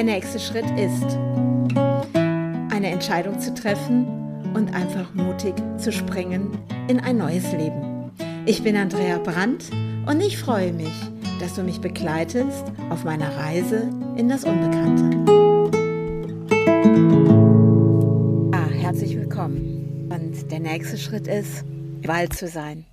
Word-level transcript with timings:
Der 0.00 0.06
nächste 0.06 0.40
Schritt 0.40 0.64
ist, 0.78 1.18
eine 2.70 2.86
Entscheidung 2.86 3.38
zu 3.38 3.52
treffen 3.52 4.06
und 4.54 4.72
einfach 4.72 5.12
mutig 5.12 5.52
zu 5.76 5.92
springen 5.92 6.56
in 6.88 7.00
ein 7.00 7.18
neues 7.18 7.52
Leben. 7.52 8.10
Ich 8.46 8.62
bin 8.62 8.78
Andrea 8.78 9.18
Brandt 9.18 9.66
und 10.06 10.22
ich 10.22 10.38
freue 10.38 10.72
mich, 10.72 10.94
dass 11.38 11.56
du 11.56 11.62
mich 11.62 11.82
begleitest 11.82 12.64
auf 12.88 13.04
meiner 13.04 13.28
Reise 13.36 13.90
in 14.16 14.30
das 14.30 14.44
Unbekannte. 14.44 15.04
Ah, 18.52 18.70
herzlich 18.70 19.18
willkommen. 19.18 20.08
Und 20.10 20.50
der 20.50 20.60
nächste 20.60 20.96
Schritt 20.96 21.26
ist, 21.26 21.62
Wald 22.06 22.32
zu 22.32 22.48
sein. 22.48 22.86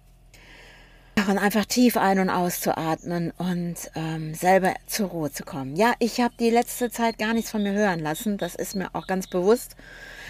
Und 1.28 1.40
einfach 1.40 1.66
tief 1.66 1.98
ein- 1.98 2.20
und 2.20 2.30
auszuatmen 2.30 3.32
und 3.38 3.76
ähm, 3.96 4.34
selber 4.34 4.74
zur 4.86 5.10
Ruhe 5.10 5.30
zu 5.30 5.44
kommen. 5.44 5.76
Ja, 5.76 5.94
ich 6.00 6.22
habe 6.22 6.34
die 6.40 6.50
letzte 6.50 6.90
Zeit 6.90 7.20
gar 7.20 7.34
nichts 7.34 7.52
von 7.52 7.64
mir 7.64 7.74
hören 7.74 8.00
lassen. 8.00 8.38
Das 8.38 8.56
ist 8.56 8.76
mir 8.78 8.90
auch 8.94 9.08
ganz 9.08 9.28
bewusst. 9.28 9.76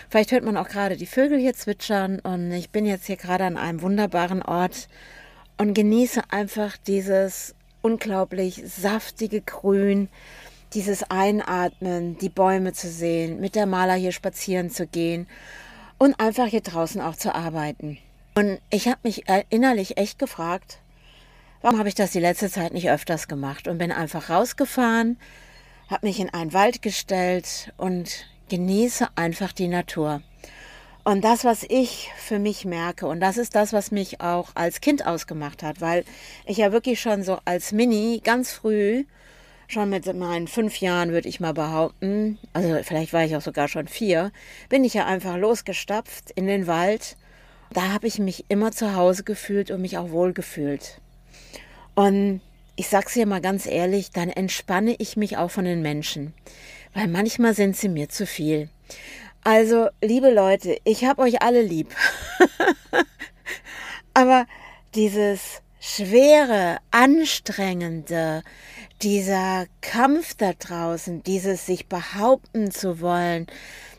Vielleicht 0.09 0.31
hört 0.31 0.43
man 0.43 0.57
auch 0.57 0.67
gerade 0.67 0.97
die 0.97 1.05
Vögel 1.05 1.37
hier 1.37 1.53
zwitschern 1.53 2.19
und 2.19 2.51
ich 2.51 2.71
bin 2.71 2.87
jetzt 2.87 3.05
hier 3.05 3.17
gerade 3.17 3.43
an 3.43 3.57
einem 3.57 3.83
wunderbaren 3.83 4.41
Ort 4.41 4.87
und 5.57 5.75
genieße 5.75 6.21
einfach 6.29 6.77
dieses 6.77 7.53
unglaublich 7.83 8.63
saftige 8.65 9.41
Grün, 9.41 10.09
dieses 10.73 11.03
Einatmen, 11.11 12.17
die 12.17 12.29
Bäume 12.29 12.73
zu 12.73 12.89
sehen, 12.89 13.39
mit 13.39 13.53
der 13.53 13.67
Maler 13.67 13.93
hier 13.93 14.11
spazieren 14.13 14.71
zu 14.71 14.87
gehen 14.87 15.27
und 15.99 16.19
einfach 16.19 16.47
hier 16.47 16.61
draußen 16.61 17.01
auch 17.01 17.15
zu 17.15 17.35
arbeiten. 17.35 17.99
Und 18.33 18.59
ich 18.71 18.87
habe 18.87 18.99
mich 19.03 19.25
innerlich 19.49 19.97
echt 19.97 20.17
gefragt, 20.17 20.79
warum 21.67 21.79
habe 21.79 21.89
ich 21.89 21.95
das 21.95 22.11
die 22.11 22.21
letzte 22.21 22.49
Zeit 22.49 22.71
nicht 22.71 22.89
öfters 22.89 23.27
gemacht 23.27 23.67
und 23.67 23.77
bin 23.77 23.91
einfach 23.91 24.29
rausgefahren, 24.29 25.19
habe 25.89 26.07
mich 26.07 26.21
in 26.21 26.33
einen 26.33 26.53
Wald 26.53 26.81
gestellt 26.81 27.73
und 27.75 28.25
genieße 28.47 29.05
einfach 29.15 29.51
die 29.51 29.67
Natur. 29.67 30.21
Und 31.03 31.25
das, 31.25 31.43
was 31.43 31.65
ich 31.67 32.09
für 32.15 32.39
mich 32.39 32.63
merke, 32.63 33.05
und 33.05 33.19
das 33.19 33.37
ist 33.37 33.53
das, 33.53 33.73
was 33.73 33.91
mich 33.91 34.21
auch 34.21 34.51
als 34.55 34.79
Kind 34.79 35.05
ausgemacht 35.05 35.61
hat, 35.61 35.81
weil 35.81 36.05
ich 36.45 36.55
ja 36.55 36.71
wirklich 36.71 37.01
schon 37.01 37.21
so 37.23 37.37
als 37.43 37.73
Mini 37.73 38.21
ganz 38.23 38.53
früh, 38.53 39.03
schon 39.67 39.89
mit 39.89 40.05
meinen 40.15 40.47
fünf 40.47 40.79
Jahren 40.79 41.11
würde 41.11 41.27
ich 41.27 41.41
mal 41.41 41.53
behaupten, 41.53 42.39
also 42.53 42.77
vielleicht 42.81 43.11
war 43.11 43.25
ich 43.25 43.35
auch 43.35 43.41
sogar 43.41 43.67
schon 43.67 43.89
vier, 43.89 44.31
bin 44.69 44.85
ich 44.85 44.93
ja 44.93 45.05
einfach 45.05 45.35
losgestapft 45.35 46.31
in 46.31 46.47
den 46.47 46.65
Wald. 46.65 47.17
Da 47.73 47.91
habe 47.91 48.07
ich 48.07 48.19
mich 48.19 48.45
immer 48.47 48.71
zu 48.71 48.95
Hause 48.95 49.25
gefühlt 49.25 49.69
und 49.69 49.81
mich 49.81 49.97
auch 49.97 50.11
wohl 50.11 50.31
gefühlt. 50.31 51.01
Und 51.97 52.41
ich 52.75 52.89
sag's 52.89 53.15
dir 53.15 53.25
mal 53.25 53.41
ganz 53.41 53.65
ehrlich, 53.65 54.11
dann 54.11 54.29
entspanne 54.29 54.95
ich 54.99 55.17
mich 55.17 55.37
auch 55.37 55.49
von 55.49 55.65
den 55.65 55.81
Menschen, 55.81 56.35
weil 56.93 57.07
manchmal 57.07 57.55
sind 57.55 57.75
sie 57.75 57.89
mir 57.89 58.07
zu 58.07 58.27
viel. 58.27 58.69
Also, 59.43 59.89
liebe 59.99 60.29
Leute, 60.29 60.77
ich 60.83 61.05
habe 61.05 61.23
euch 61.23 61.41
alle 61.41 61.63
lieb. 61.63 61.95
Aber 64.13 64.45
dieses 64.93 65.63
schwere, 65.79 66.77
anstrengende, 66.91 68.43
dieser 69.01 69.65
Kampf 69.81 70.35
da 70.35 70.53
draußen, 70.53 71.23
dieses 71.23 71.65
sich 71.65 71.87
behaupten 71.87 72.69
zu 72.69 73.01
wollen, 73.01 73.47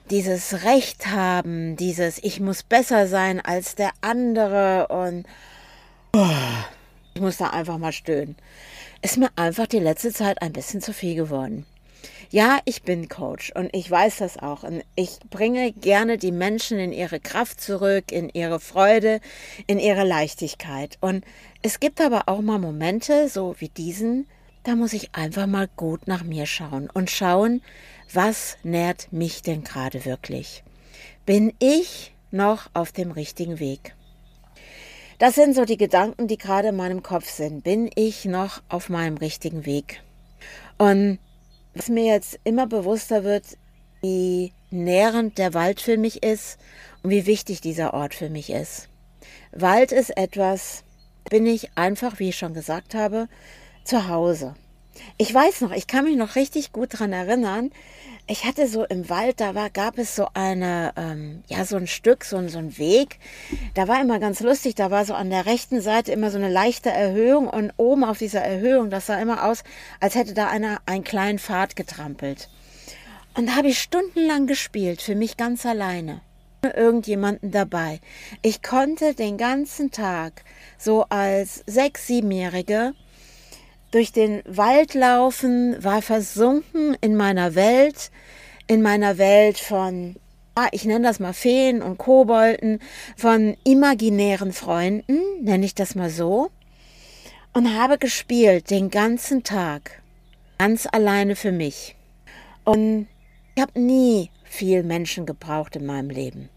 dieses 0.08 0.62
Recht 0.62 1.08
haben, 1.08 1.74
dieses 1.74 2.22
ich 2.22 2.38
muss 2.38 2.62
besser 2.62 3.08
sein 3.08 3.40
als 3.40 3.74
der 3.74 3.90
andere 4.02 4.86
und 4.86 5.26
oh, 6.14 6.28
ich 7.18 7.22
muss 7.22 7.36
da 7.36 7.48
einfach 7.48 7.78
mal 7.78 7.90
stöhnen, 7.90 8.36
ist 9.02 9.16
mir 9.16 9.28
einfach 9.34 9.66
die 9.66 9.80
letzte 9.80 10.12
Zeit 10.12 10.40
ein 10.40 10.52
bisschen 10.52 10.80
zu 10.80 10.92
viel 10.92 11.16
geworden. 11.16 11.66
Ja, 12.30 12.60
ich 12.64 12.84
bin 12.84 13.08
Coach 13.08 13.50
und 13.56 13.74
ich 13.74 13.90
weiß 13.90 14.18
das 14.18 14.36
auch. 14.36 14.62
Und 14.62 14.84
ich 14.94 15.18
bringe 15.30 15.72
gerne 15.72 16.16
die 16.16 16.30
Menschen 16.30 16.78
in 16.78 16.92
ihre 16.92 17.18
Kraft 17.18 17.60
zurück, 17.60 18.12
in 18.12 18.28
ihre 18.28 18.60
Freude, 18.60 19.20
in 19.66 19.80
ihre 19.80 20.04
Leichtigkeit. 20.04 20.96
Und 21.00 21.24
es 21.60 21.80
gibt 21.80 22.00
aber 22.00 22.28
auch 22.28 22.40
mal 22.40 22.60
Momente, 22.60 23.28
so 23.28 23.56
wie 23.58 23.68
diesen, 23.68 24.28
da 24.62 24.76
muss 24.76 24.92
ich 24.92 25.16
einfach 25.16 25.48
mal 25.48 25.68
gut 25.74 26.06
nach 26.06 26.22
mir 26.22 26.46
schauen 26.46 26.88
und 26.88 27.10
schauen, 27.10 27.62
was 28.12 28.58
nährt 28.62 29.12
mich 29.12 29.42
denn 29.42 29.64
gerade 29.64 30.04
wirklich? 30.04 30.62
Bin 31.26 31.52
ich 31.58 32.14
noch 32.30 32.70
auf 32.74 32.92
dem 32.92 33.10
richtigen 33.10 33.58
Weg? 33.58 33.96
Das 35.18 35.34
sind 35.34 35.56
so 35.56 35.64
die 35.64 35.76
Gedanken, 35.76 36.28
die 36.28 36.38
gerade 36.38 36.68
in 36.68 36.76
meinem 36.76 37.02
Kopf 37.02 37.28
sind. 37.28 37.64
Bin 37.64 37.90
ich 37.96 38.24
noch 38.24 38.62
auf 38.68 38.88
meinem 38.88 39.16
richtigen 39.16 39.66
Weg? 39.66 40.00
Und 40.78 41.18
was 41.74 41.88
mir 41.88 42.04
jetzt 42.04 42.38
immer 42.44 42.68
bewusster 42.68 43.24
wird, 43.24 43.44
wie 44.00 44.52
nährend 44.70 45.36
der 45.36 45.54
Wald 45.54 45.80
für 45.80 45.96
mich 45.96 46.22
ist 46.22 46.56
und 47.02 47.10
wie 47.10 47.26
wichtig 47.26 47.60
dieser 47.60 47.94
Ort 47.94 48.14
für 48.14 48.30
mich 48.30 48.50
ist. 48.50 48.88
Wald 49.50 49.90
ist 49.90 50.16
etwas, 50.16 50.84
bin 51.28 51.46
ich 51.46 51.76
einfach, 51.76 52.20
wie 52.20 52.28
ich 52.28 52.38
schon 52.38 52.54
gesagt 52.54 52.94
habe, 52.94 53.28
zu 53.82 54.06
Hause. 54.06 54.54
Ich 55.16 55.34
weiß 55.34 55.62
noch, 55.62 55.72
ich 55.72 55.88
kann 55.88 56.04
mich 56.04 56.16
noch 56.16 56.36
richtig 56.36 56.72
gut 56.72 56.94
daran 56.94 57.12
erinnern. 57.12 57.70
Ich 58.30 58.44
hatte 58.44 58.68
so 58.68 58.84
im 58.84 59.08
Wald, 59.08 59.40
da 59.40 59.54
war, 59.54 59.70
gab 59.70 59.96
es 59.96 60.14
so 60.14 60.28
eine, 60.34 60.92
ähm, 60.96 61.42
ja, 61.46 61.64
so 61.64 61.76
ein 61.76 61.86
Stück, 61.86 62.26
so, 62.26 62.46
so 62.48 62.58
ein 62.58 62.76
Weg. 62.76 63.18
Da 63.72 63.88
war 63.88 64.02
immer 64.02 64.18
ganz 64.18 64.40
lustig, 64.40 64.74
da 64.74 64.90
war 64.90 65.06
so 65.06 65.14
an 65.14 65.30
der 65.30 65.46
rechten 65.46 65.80
Seite 65.80 66.12
immer 66.12 66.30
so 66.30 66.36
eine 66.36 66.50
leichte 66.50 66.90
Erhöhung 66.90 67.48
und 67.48 67.72
oben 67.78 68.04
auf 68.04 68.18
dieser 68.18 68.42
Erhöhung, 68.42 68.90
das 68.90 69.06
sah 69.06 69.18
immer 69.18 69.46
aus, 69.46 69.64
als 69.98 70.14
hätte 70.14 70.34
da 70.34 70.48
einer 70.48 70.82
einen 70.84 71.04
kleinen 71.04 71.38
Pfad 71.38 71.74
getrampelt. 71.74 72.50
Und 73.34 73.48
da 73.48 73.56
habe 73.56 73.68
ich 73.68 73.80
stundenlang 73.80 74.46
gespielt, 74.46 75.00
für 75.00 75.14
mich 75.14 75.38
ganz 75.38 75.64
alleine. 75.64 76.20
Irgendjemanden 76.62 77.50
dabei. 77.50 77.98
Ich 78.42 78.62
konnte 78.62 79.14
den 79.14 79.38
ganzen 79.38 79.90
Tag 79.90 80.44
so 80.76 81.06
als 81.08 81.62
sechs, 81.66 82.06
siebenjährige 82.06 82.92
durch 83.90 84.12
den 84.12 84.42
Wald 84.46 84.94
laufen, 84.94 85.82
war 85.82 86.02
versunken 86.02 86.96
in 87.00 87.16
meiner 87.16 87.54
Welt, 87.54 88.10
in 88.66 88.82
meiner 88.82 89.18
Welt 89.18 89.58
von, 89.58 90.16
ah, 90.54 90.68
ich 90.72 90.84
nenne 90.84 91.06
das 91.06 91.20
mal 91.20 91.32
Feen 91.32 91.82
und 91.82 91.98
Kobolden, 91.98 92.80
von 93.16 93.56
imaginären 93.64 94.52
Freunden, 94.52 95.20
nenne 95.42 95.64
ich 95.64 95.74
das 95.74 95.94
mal 95.94 96.10
so, 96.10 96.50
und 97.54 97.74
habe 97.74 97.98
gespielt 97.98 98.70
den 98.70 98.90
ganzen 98.90 99.42
Tag, 99.42 100.02
ganz 100.58 100.86
alleine 100.90 101.34
für 101.34 101.52
mich. 101.52 101.96
Und 102.64 103.08
ich 103.54 103.62
habe 103.62 103.80
nie 103.80 104.30
viel 104.44 104.82
Menschen 104.82 105.26
gebraucht 105.26 105.76
in 105.76 105.86
meinem 105.86 106.10
Leben. 106.10 106.50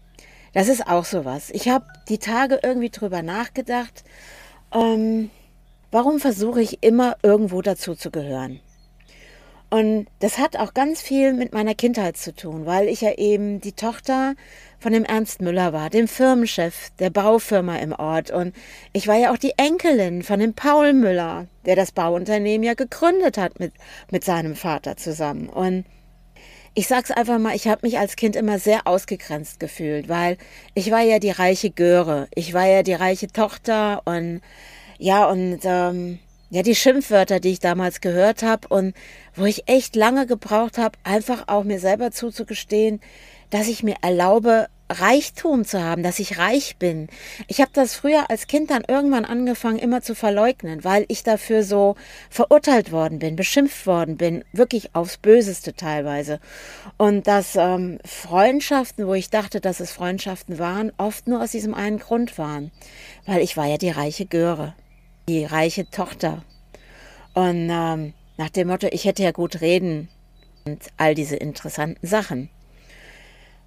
Das 0.52 0.68
ist 0.68 0.86
auch 0.86 1.06
sowas. 1.06 1.50
Ich 1.50 1.68
habe 1.68 1.86
die 2.08 2.18
Tage 2.18 2.60
irgendwie 2.62 2.90
drüber 2.90 3.22
nachgedacht. 3.22 4.04
Ähm, 4.72 5.30
warum 5.92 6.18
versuche 6.18 6.60
ich 6.60 6.82
immer 6.82 7.16
irgendwo 7.22 7.62
dazu 7.62 7.94
zu 7.94 8.10
gehören? 8.10 8.58
Und 9.70 10.06
das 10.18 10.36
hat 10.36 10.58
auch 10.58 10.74
ganz 10.74 11.00
viel 11.00 11.32
mit 11.32 11.54
meiner 11.54 11.74
Kindheit 11.74 12.18
zu 12.18 12.34
tun, 12.34 12.66
weil 12.66 12.88
ich 12.88 13.00
ja 13.00 13.12
eben 13.12 13.58
die 13.62 13.72
Tochter 13.72 14.34
von 14.78 14.92
dem 14.92 15.04
Ernst 15.04 15.40
Müller 15.40 15.72
war, 15.72 15.88
dem 15.88 16.08
Firmenchef 16.08 16.90
der 16.98 17.08
Baufirma 17.08 17.76
im 17.76 17.92
Ort. 17.92 18.30
Und 18.30 18.54
ich 18.92 19.08
war 19.08 19.16
ja 19.16 19.32
auch 19.32 19.38
die 19.38 19.54
Enkelin 19.56 20.24
von 20.24 20.40
dem 20.40 20.52
Paul 20.52 20.92
Müller, 20.92 21.46
der 21.64 21.74
das 21.74 21.90
Bauunternehmen 21.90 22.64
ja 22.66 22.74
gegründet 22.74 23.38
hat 23.38 23.60
mit, 23.60 23.72
mit 24.10 24.24
seinem 24.24 24.56
Vater 24.56 24.98
zusammen. 24.98 25.48
Und 25.48 25.86
ich 26.74 26.86
sag's 26.86 27.10
einfach 27.10 27.38
mal, 27.38 27.56
ich 27.56 27.66
habe 27.66 27.86
mich 27.86 27.98
als 27.98 28.16
Kind 28.16 28.36
immer 28.36 28.58
sehr 28.58 28.86
ausgegrenzt 28.86 29.58
gefühlt, 29.58 30.10
weil 30.10 30.36
ich 30.74 30.90
war 30.90 31.00
ja 31.00 31.18
die 31.18 31.30
reiche 31.30 31.70
Göre, 31.70 32.28
ich 32.34 32.52
war 32.52 32.66
ja 32.66 32.82
die 32.82 32.92
reiche 32.92 33.28
Tochter 33.28 34.02
und 34.04 34.42
ja, 35.02 35.28
und 35.28 35.60
ähm, 35.64 36.20
ja, 36.50 36.62
die 36.62 36.76
Schimpfwörter, 36.76 37.40
die 37.40 37.50
ich 37.50 37.58
damals 37.58 38.00
gehört 38.00 38.44
habe 38.44 38.68
und 38.68 38.94
wo 39.34 39.44
ich 39.46 39.68
echt 39.68 39.96
lange 39.96 40.26
gebraucht 40.26 40.78
habe, 40.78 40.96
einfach 41.02 41.48
auch 41.48 41.64
mir 41.64 41.80
selber 41.80 42.12
zuzugestehen, 42.12 43.00
dass 43.50 43.66
ich 43.66 43.82
mir 43.82 43.96
erlaube, 44.02 44.68
Reichtum 44.88 45.64
zu 45.64 45.82
haben, 45.82 46.04
dass 46.04 46.20
ich 46.20 46.38
reich 46.38 46.76
bin. 46.76 47.08
Ich 47.48 47.60
habe 47.60 47.70
das 47.72 47.94
früher 47.94 48.30
als 48.30 48.46
Kind 48.46 48.70
dann 48.70 48.84
irgendwann 48.86 49.24
angefangen, 49.24 49.78
immer 49.78 50.02
zu 50.02 50.14
verleugnen, 50.14 50.84
weil 50.84 51.04
ich 51.08 51.24
dafür 51.24 51.64
so 51.64 51.96
verurteilt 52.30 52.92
worden 52.92 53.18
bin, 53.18 53.34
beschimpft 53.34 53.86
worden 53.86 54.16
bin, 54.16 54.44
wirklich 54.52 54.94
aufs 54.94 55.16
Böseste 55.16 55.74
teilweise. 55.74 56.38
Und 56.96 57.26
dass 57.26 57.56
ähm, 57.56 57.98
Freundschaften, 58.04 59.08
wo 59.08 59.14
ich 59.14 59.30
dachte, 59.30 59.60
dass 59.60 59.80
es 59.80 59.90
Freundschaften 59.90 60.60
waren, 60.60 60.92
oft 60.96 61.26
nur 61.26 61.42
aus 61.42 61.50
diesem 61.50 61.74
einen 61.74 61.98
Grund 61.98 62.38
waren, 62.38 62.70
weil 63.26 63.40
ich 63.40 63.56
war 63.56 63.66
ja 63.66 63.78
die 63.78 63.90
reiche 63.90 64.26
Göre 64.26 64.74
die 65.28 65.44
reiche 65.44 65.88
Tochter. 65.90 66.42
Und 67.34 67.68
ähm, 67.70 68.14
nach 68.36 68.50
dem 68.50 68.68
Motto, 68.68 68.88
ich 68.90 69.04
hätte 69.04 69.22
ja 69.22 69.30
gut 69.30 69.60
reden 69.60 70.08
und 70.64 70.80
all 70.96 71.14
diese 71.14 71.36
interessanten 71.36 72.06
Sachen. 72.06 72.50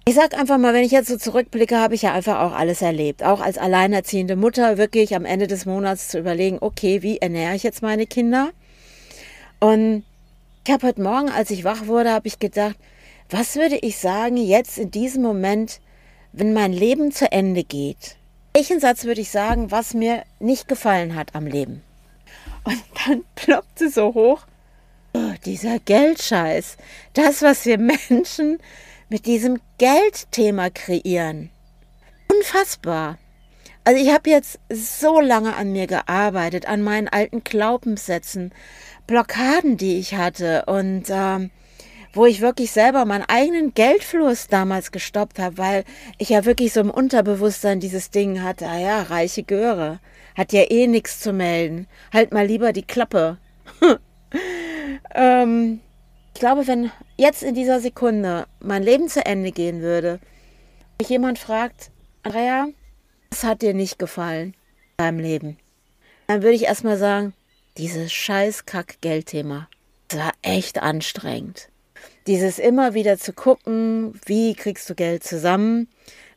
Ich 0.08 0.14
sag 0.14 0.34
einfach 0.38 0.58
mal, 0.58 0.72
wenn 0.72 0.84
ich 0.84 0.92
jetzt 0.92 1.08
so 1.08 1.16
zurückblicke, 1.16 1.78
habe 1.78 1.94
ich 1.96 2.02
ja 2.02 2.12
einfach 2.12 2.40
auch 2.40 2.52
alles 2.52 2.80
erlebt. 2.80 3.24
Auch 3.24 3.40
als 3.40 3.58
alleinerziehende 3.58 4.36
Mutter 4.36 4.78
wirklich 4.78 5.16
am 5.16 5.24
Ende 5.24 5.48
des 5.48 5.66
Monats 5.66 6.08
zu 6.08 6.18
überlegen, 6.18 6.58
okay, 6.60 7.02
wie 7.02 7.18
ernähre 7.18 7.56
ich 7.56 7.64
jetzt 7.64 7.82
meine 7.82 8.06
Kinder? 8.06 8.50
Und 9.58 10.04
Ich 10.66 10.72
habe 10.72 10.88
heute 10.88 11.00
Morgen, 11.00 11.30
als 11.30 11.52
ich 11.52 11.62
wach 11.62 11.86
wurde, 11.86 12.10
habe 12.10 12.26
ich 12.26 12.40
gedacht, 12.40 12.74
was 13.30 13.54
würde 13.54 13.76
ich 13.76 13.98
sagen 13.98 14.36
jetzt 14.36 14.78
in 14.78 14.90
diesem 14.90 15.22
Moment, 15.22 15.80
wenn 16.32 16.52
mein 16.52 16.72
Leben 16.72 17.12
zu 17.12 17.30
Ende 17.30 17.62
geht? 17.62 18.16
Welchen 18.56 18.80
Satz 18.80 19.04
würde 19.04 19.20
ich 19.20 19.30
sagen, 19.30 19.70
was 19.70 19.92
mir 19.92 20.22
nicht 20.38 20.66
gefallen 20.66 21.14
hat 21.14 21.34
am 21.34 21.46
Leben? 21.46 21.82
Und 22.64 22.82
dann 23.06 23.22
ploppte 23.34 23.90
so 23.90 24.14
hoch, 24.14 24.46
oh, 25.12 25.34
dieser 25.44 25.78
Geldscheiß, 25.78 26.78
das, 27.12 27.42
was 27.42 27.66
wir 27.66 27.76
Menschen 27.76 28.56
mit 29.10 29.26
diesem 29.26 29.60
Geldthema 29.76 30.70
kreieren. 30.70 31.50
Unfassbar. 32.32 33.18
Also 33.84 34.02
ich 34.02 34.10
habe 34.10 34.30
jetzt 34.30 34.58
so 34.70 35.20
lange 35.20 35.54
an 35.54 35.72
mir 35.72 35.86
gearbeitet, 35.86 36.64
an 36.64 36.80
meinen 36.80 37.08
alten 37.08 37.44
Glaubenssätzen, 37.44 38.54
Blockaden, 39.06 39.76
die 39.76 39.98
ich 39.98 40.14
hatte 40.14 40.64
und 40.64 41.04
ähm, 41.10 41.50
wo 42.16 42.24
ich 42.24 42.40
wirklich 42.40 42.72
selber 42.72 43.04
meinen 43.04 43.24
eigenen 43.28 43.74
Geldfluss 43.74 44.48
damals 44.48 44.90
gestoppt 44.90 45.38
habe, 45.38 45.58
weil 45.58 45.84
ich 46.18 46.30
ja 46.30 46.46
wirklich 46.46 46.72
so 46.72 46.80
im 46.80 46.90
Unterbewusstsein 46.90 47.78
dieses 47.78 48.10
Ding 48.10 48.42
hatte, 48.42 48.66
ah 48.66 48.78
ja, 48.78 49.02
reiche 49.02 49.42
Göre, 49.42 50.00
hat 50.34 50.52
ja 50.52 50.62
eh 50.70 50.86
nichts 50.86 51.20
zu 51.20 51.32
melden, 51.32 51.86
halt 52.12 52.32
mal 52.32 52.46
lieber 52.46 52.72
die 52.72 52.82
Klappe. 52.82 53.36
ähm, 55.14 55.80
ich 56.34 56.40
glaube, 56.40 56.66
wenn 56.66 56.90
jetzt 57.18 57.42
in 57.42 57.54
dieser 57.54 57.80
Sekunde 57.80 58.46
mein 58.60 58.82
Leben 58.82 59.08
zu 59.08 59.24
Ende 59.24 59.52
gehen 59.52 59.82
würde, 59.82 60.18
mich 60.98 61.10
jemand 61.10 61.38
fragt, 61.38 61.90
Andrea, 62.22 62.68
was 63.30 63.44
hat 63.44 63.60
dir 63.60 63.74
nicht 63.74 63.98
gefallen 63.98 64.54
in 64.98 65.04
deinem 65.04 65.18
Leben? 65.18 65.58
Dann 66.28 66.42
würde 66.42 66.56
ich 66.56 66.64
erstmal 66.64 66.96
sagen, 66.96 67.34
dieses 67.76 68.10
scheiß 68.12 68.64
Kack-Geldthema. 68.64 69.68
Das 70.08 70.20
war 70.20 70.32
echt 70.42 70.82
anstrengend. 70.82 71.68
Dieses 72.26 72.58
immer 72.58 72.94
wieder 72.94 73.18
zu 73.18 73.32
gucken, 73.32 74.18
wie 74.26 74.54
kriegst 74.54 74.90
du 74.90 74.96
Geld 74.96 75.22
zusammen, 75.22 75.88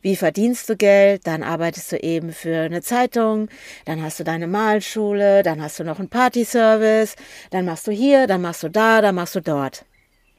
wie 0.02 0.14
verdienst 0.14 0.68
du 0.68 0.76
Geld, 0.76 1.26
dann 1.26 1.42
arbeitest 1.42 1.90
du 1.90 1.96
eben 1.96 2.32
für 2.32 2.60
eine 2.60 2.80
Zeitung, 2.80 3.48
dann 3.86 4.00
hast 4.00 4.20
du 4.20 4.24
deine 4.24 4.46
Malschule, 4.46 5.42
dann 5.42 5.60
hast 5.60 5.80
du 5.80 5.84
noch 5.84 5.98
einen 5.98 6.08
Partyservice, 6.08 7.16
dann 7.50 7.64
machst 7.64 7.88
du 7.88 7.90
hier, 7.90 8.28
dann 8.28 8.40
machst 8.40 8.62
du 8.62 8.68
da, 8.68 9.00
dann 9.00 9.16
machst 9.16 9.34
du 9.34 9.40
dort. 9.40 9.84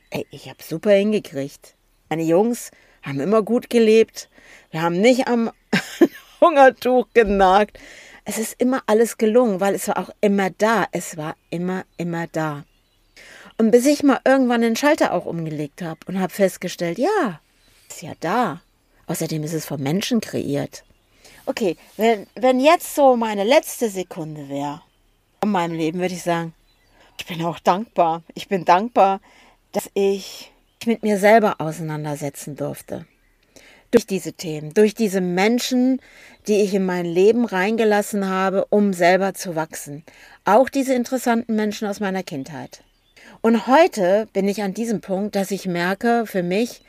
Ey, 0.10 0.26
ich 0.32 0.48
habe 0.48 0.64
super 0.64 0.92
hingekriegt. 0.92 1.76
Meine 2.10 2.24
Jungs 2.24 2.72
haben 3.02 3.20
immer 3.20 3.44
gut 3.44 3.70
gelebt. 3.70 4.30
Wir 4.72 4.82
haben 4.82 5.02
nicht 5.02 5.28
am 5.28 5.52
Hungertuch 6.42 7.08
genagt. 7.14 7.78
Es 8.24 8.38
ist 8.38 8.56
immer 8.58 8.84
alles 8.86 9.18
gelungen, 9.18 9.60
weil 9.60 9.76
es 9.76 9.88
war 9.90 9.98
auch 9.98 10.12
immer 10.22 10.50
da. 10.50 10.86
Es 10.92 11.18
war 11.18 11.36
immer, 11.50 11.84
immer 11.98 12.28
da. 12.28 12.64
Und 13.58 13.72
bis 13.72 13.86
ich 13.86 14.04
mal 14.04 14.20
irgendwann 14.26 14.62
den 14.62 14.76
Schalter 14.76 15.14
auch 15.14 15.26
umgelegt 15.26 15.82
habe 15.82 16.00
und 16.08 16.20
habe 16.20 16.34
festgestellt, 16.34 16.98
ja, 16.98 17.40
ist 17.90 18.02
ja 18.02 18.14
da. 18.20 18.62
Außerdem 19.08 19.44
ist 19.44 19.54
es 19.54 19.66
vom 19.66 19.82
Menschen 19.82 20.22
kreiert. 20.22 20.84
Okay, 21.46 21.76
wenn, 21.98 22.28
wenn 22.36 22.60
jetzt 22.60 22.96
so 22.96 23.16
meine 23.16 23.44
letzte 23.44 23.90
Sekunde 23.90 24.48
wäre 24.48 24.82
in 25.44 25.50
meinem 25.50 25.76
Leben, 25.76 26.00
würde 26.00 26.14
ich 26.14 26.24
sagen, 26.24 26.54
ich 27.20 27.26
bin 27.26 27.44
auch 27.44 27.60
dankbar. 27.60 28.24
Ich 28.36 28.48
bin 28.48 28.66
dankbar, 28.66 29.22
dass 29.72 29.90
ich 29.94 30.52
mich 30.80 30.88
mit 30.88 31.04
mir 31.04 31.20
selber 31.20 31.56
auseinandersetzen 31.60 32.56
durfte. 32.56 33.06
Durch 33.92 34.08
diese 34.08 34.34
Themen, 34.34 34.74
durch 34.74 34.96
diese 34.96 35.22
Menschen, 35.22 36.02
die 36.48 36.62
ich 36.62 36.74
in 36.74 36.86
mein 36.86 37.06
Leben 37.06 37.46
reingelassen 37.46 38.28
habe, 38.28 38.66
um 38.70 38.94
selber 38.94 39.34
zu 39.34 39.56
wachsen. 39.56 40.04
Auch 40.46 40.70
diese 40.70 40.94
interessanten 40.94 41.56
Menschen 41.56 41.88
aus 41.88 42.00
meiner 42.00 42.24
Kindheit. 42.24 42.84
Und 43.44 43.66
heute 43.66 44.28
bin 44.34 44.48
ich 44.48 44.62
an 44.62 44.76
diesem 44.76 45.02
Punkt, 45.02 45.36
dass 45.36 45.50
ich 45.50 45.66
merke 45.66 46.28
für 46.28 46.44
mich, 46.44 46.84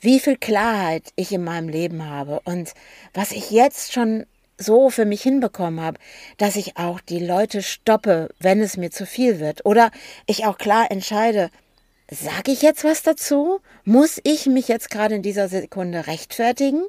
wie 0.00 0.20
viel 0.20 0.38
Klarheit 0.38 1.12
ich 1.16 1.32
in 1.32 1.44
meinem 1.44 1.68
Leben 1.68 2.08
habe 2.08 2.40
und 2.44 2.72
was 3.12 3.30
ich 3.30 3.50
jetzt 3.50 3.92
schon 3.92 4.24
so 4.56 4.88
für 4.88 5.04
mich 5.04 5.22
hinbekommen 5.22 5.80
habe, 5.80 5.98
dass 6.38 6.56
ich 6.56 6.78
auch 6.78 7.00
die 7.00 7.18
Leute 7.18 7.62
stoppe, 7.62 8.30
wenn 8.40 8.62
es 8.62 8.78
mir 8.78 8.90
zu 8.90 9.04
viel 9.04 9.38
wird. 9.38 9.66
Oder 9.66 9.90
ich 10.24 10.46
auch 10.46 10.56
klar 10.56 10.90
entscheide, 10.90 11.50
sage 12.10 12.52
ich 12.52 12.62
jetzt 12.62 12.84
was 12.84 13.02
dazu? 13.02 13.60
Muss 13.84 14.18
ich 14.24 14.46
mich 14.46 14.66
jetzt 14.66 14.90
gerade 14.90 15.14
in 15.14 15.22
dieser 15.22 15.48
Sekunde 15.48 16.06
rechtfertigen? 16.06 16.84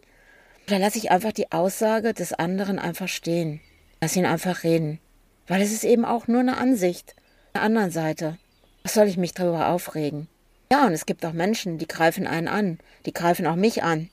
Oder 0.68 0.80
lasse 0.80 0.98
ich 0.98 1.12
einfach 1.12 1.33
die 1.33 1.51
Aussage 1.51 2.13
des 2.13 2.31
anderen 2.31 2.80
einfach 2.80 3.10
stehen? 3.10 3.60
Lass 4.00 4.15
ihn 4.15 4.25
einfach 4.25 4.63
reden. 4.63 5.00
Weil 5.45 5.62
es 5.62 5.74
ist 5.74 5.83
eben 5.83 6.06
auch 6.06 6.27
nur 6.27 6.39
eine 6.39 6.57
Ansicht 6.57 7.15
der 7.54 7.63
anderen 7.63 7.92
Seite. 7.92 8.38
Was 8.84 8.94
soll 8.94 9.08
ich 9.08 9.18
mich 9.18 9.34
darüber 9.34 9.70
aufregen? 9.70 10.28
Ja, 10.72 10.86
und 10.86 10.94
es 10.94 11.06
gibt 11.06 11.26
auch 11.26 11.34
Menschen, 11.34 11.78
die 11.78 11.88
greifen 11.88 12.28
einen 12.28 12.48
an, 12.48 12.80
die 13.06 13.14
greifen 13.14 13.48
auch 13.48 13.56
mich 13.56 13.84
an. 13.84 14.10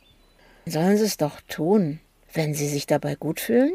Sollen 0.65 0.97
sie 0.97 1.05
es 1.05 1.17
doch 1.17 1.41
tun, 1.49 2.01
wenn 2.33 2.55
sie 2.55 2.69
sich 2.69 2.87
dabei 2.87 3.15
gut 3.15 3.41
fühlen? 3.41 3.73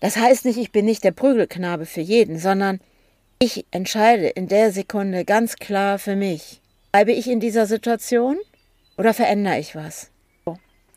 Das 0.00 0.16
heißt 0.16 0.44
nicht, 0.44 0.58
ich 0.58 0.72
bin 0.72 0.84
nicht 0.84 1.04
der 1.04 1.12
Prügelknabe 1.12 1.86
für 1.86 2.00
jeden, 2.00 2.38
sondern 2.38 2.80
ich 3.38 3.66
entscheide 3.70 4.28
in 4.28 4.48
der 4.48 4.72
Sekunde 4.72 5.24
ganz 5.24 5.56
klar 5.56 5.98
für 5.98 6.16
mich. 6.16 6.60
Bleibe 6.92 7.12
ich 7.12 7.28
in 7.28 7.40
dieser 7.40 7.66
Situation 7.66 8.38
oder 8.96 9.12
verändere 9.14 9.58
ich 9.58 9.74
was? 9.74 10.10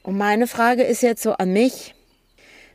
Und 0.04 0.18
meine 0.18 0.48
Frage 0.48 0.83
ist 0.83 1.01
jetzt 1.01 1.22
so 1.22 1.33
an 1.33 1.51
mich, 1.51 1.95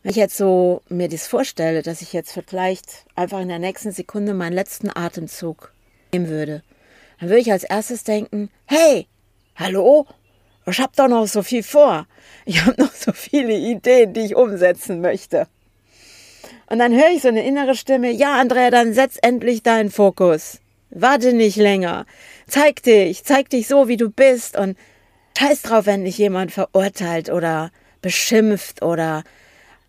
wenn 0.02 0.10
ich 0.10 0.16
jetzt 0.16 0.36
so 0.36 0.82
mir 0.88 1.08
das 1.08 1.26
vorstelle, 1.26 1.82
dass 1.82 2.02
ich 2.02 2.12
jetzt 2.12 2.32
vielleicht 2.32 3.06
einfach 3.14 3.40
in 3.40 3.48
der 3.48 3.58
nächsten 3.58 3.92
Sekunde 3.92 4.34
meinen 4.34 4.52
letzten 4.52 4.90
Atemzug 4.94 5.73
nehmen 6.14 6.28
würde, 6.28 6.62
dann 7.18 7.28
würde 7.28 7.40
ich 7.40 7.52
als 7.52 7.64
erstes 7.64 8.04
denken, 8.04 8.50
hey, 8.66 9.06
hallo, 9.56 10.06
ich 10.66 10.80
habe 10.80 10.92
doch 10.96 11.08
noch 11.08 11.26
so 11.26 11.42
viel 11.42 11.62
vor. 11.62 12.06
Ich 12.46 12.64
habe 12.64 12.80
noch 12.80 12.92
so 12.92 13.12
viele 13.12 13.54
Ideen, 13.54 14.12
die 14.14 14.20
ich 14.20 14.36
umsetzen 14.36 15.00
möchte. 15.00 15.46
Und 16.66 16.78
dann 16.78 16.92
höre 16.92 17.10
ich 17.10 17.22
so 17.22 17.28
eine 17.28 17.46
innere 17.46 17.74
Stimme, 17.74 18.10
ja, 18.10 18.40
Andrea, 18.40 18.70
dann 18.70 18.94
setz 18.94 19.18
endlich 19.20 19.62
deinen 19.62 19.90
Fokus. 19.90 20.60
Warte 20.90 21.32
nicht 21.32 21.56
länger. 21.56 22.06
Zeig 22.46 22.82
dich, 22.82 23.24
zeig 23.24 23.50
dich 23.50 23.66
so, 23.66 23.88
wie 23.88 23.96
du 23.96 24.10
bist 24.10 24.56
und 24.56 24.78
scheiß 25.38 25.62
drauf, 25.62 25.86
wenn 25.86 26.04
dich 26.04 26.18
jemand 26.18 26.52
verurteilt 26.52 27.28
oder 27.30 27.70
beschimpft 28.00 28.82
oder 28.82 29.24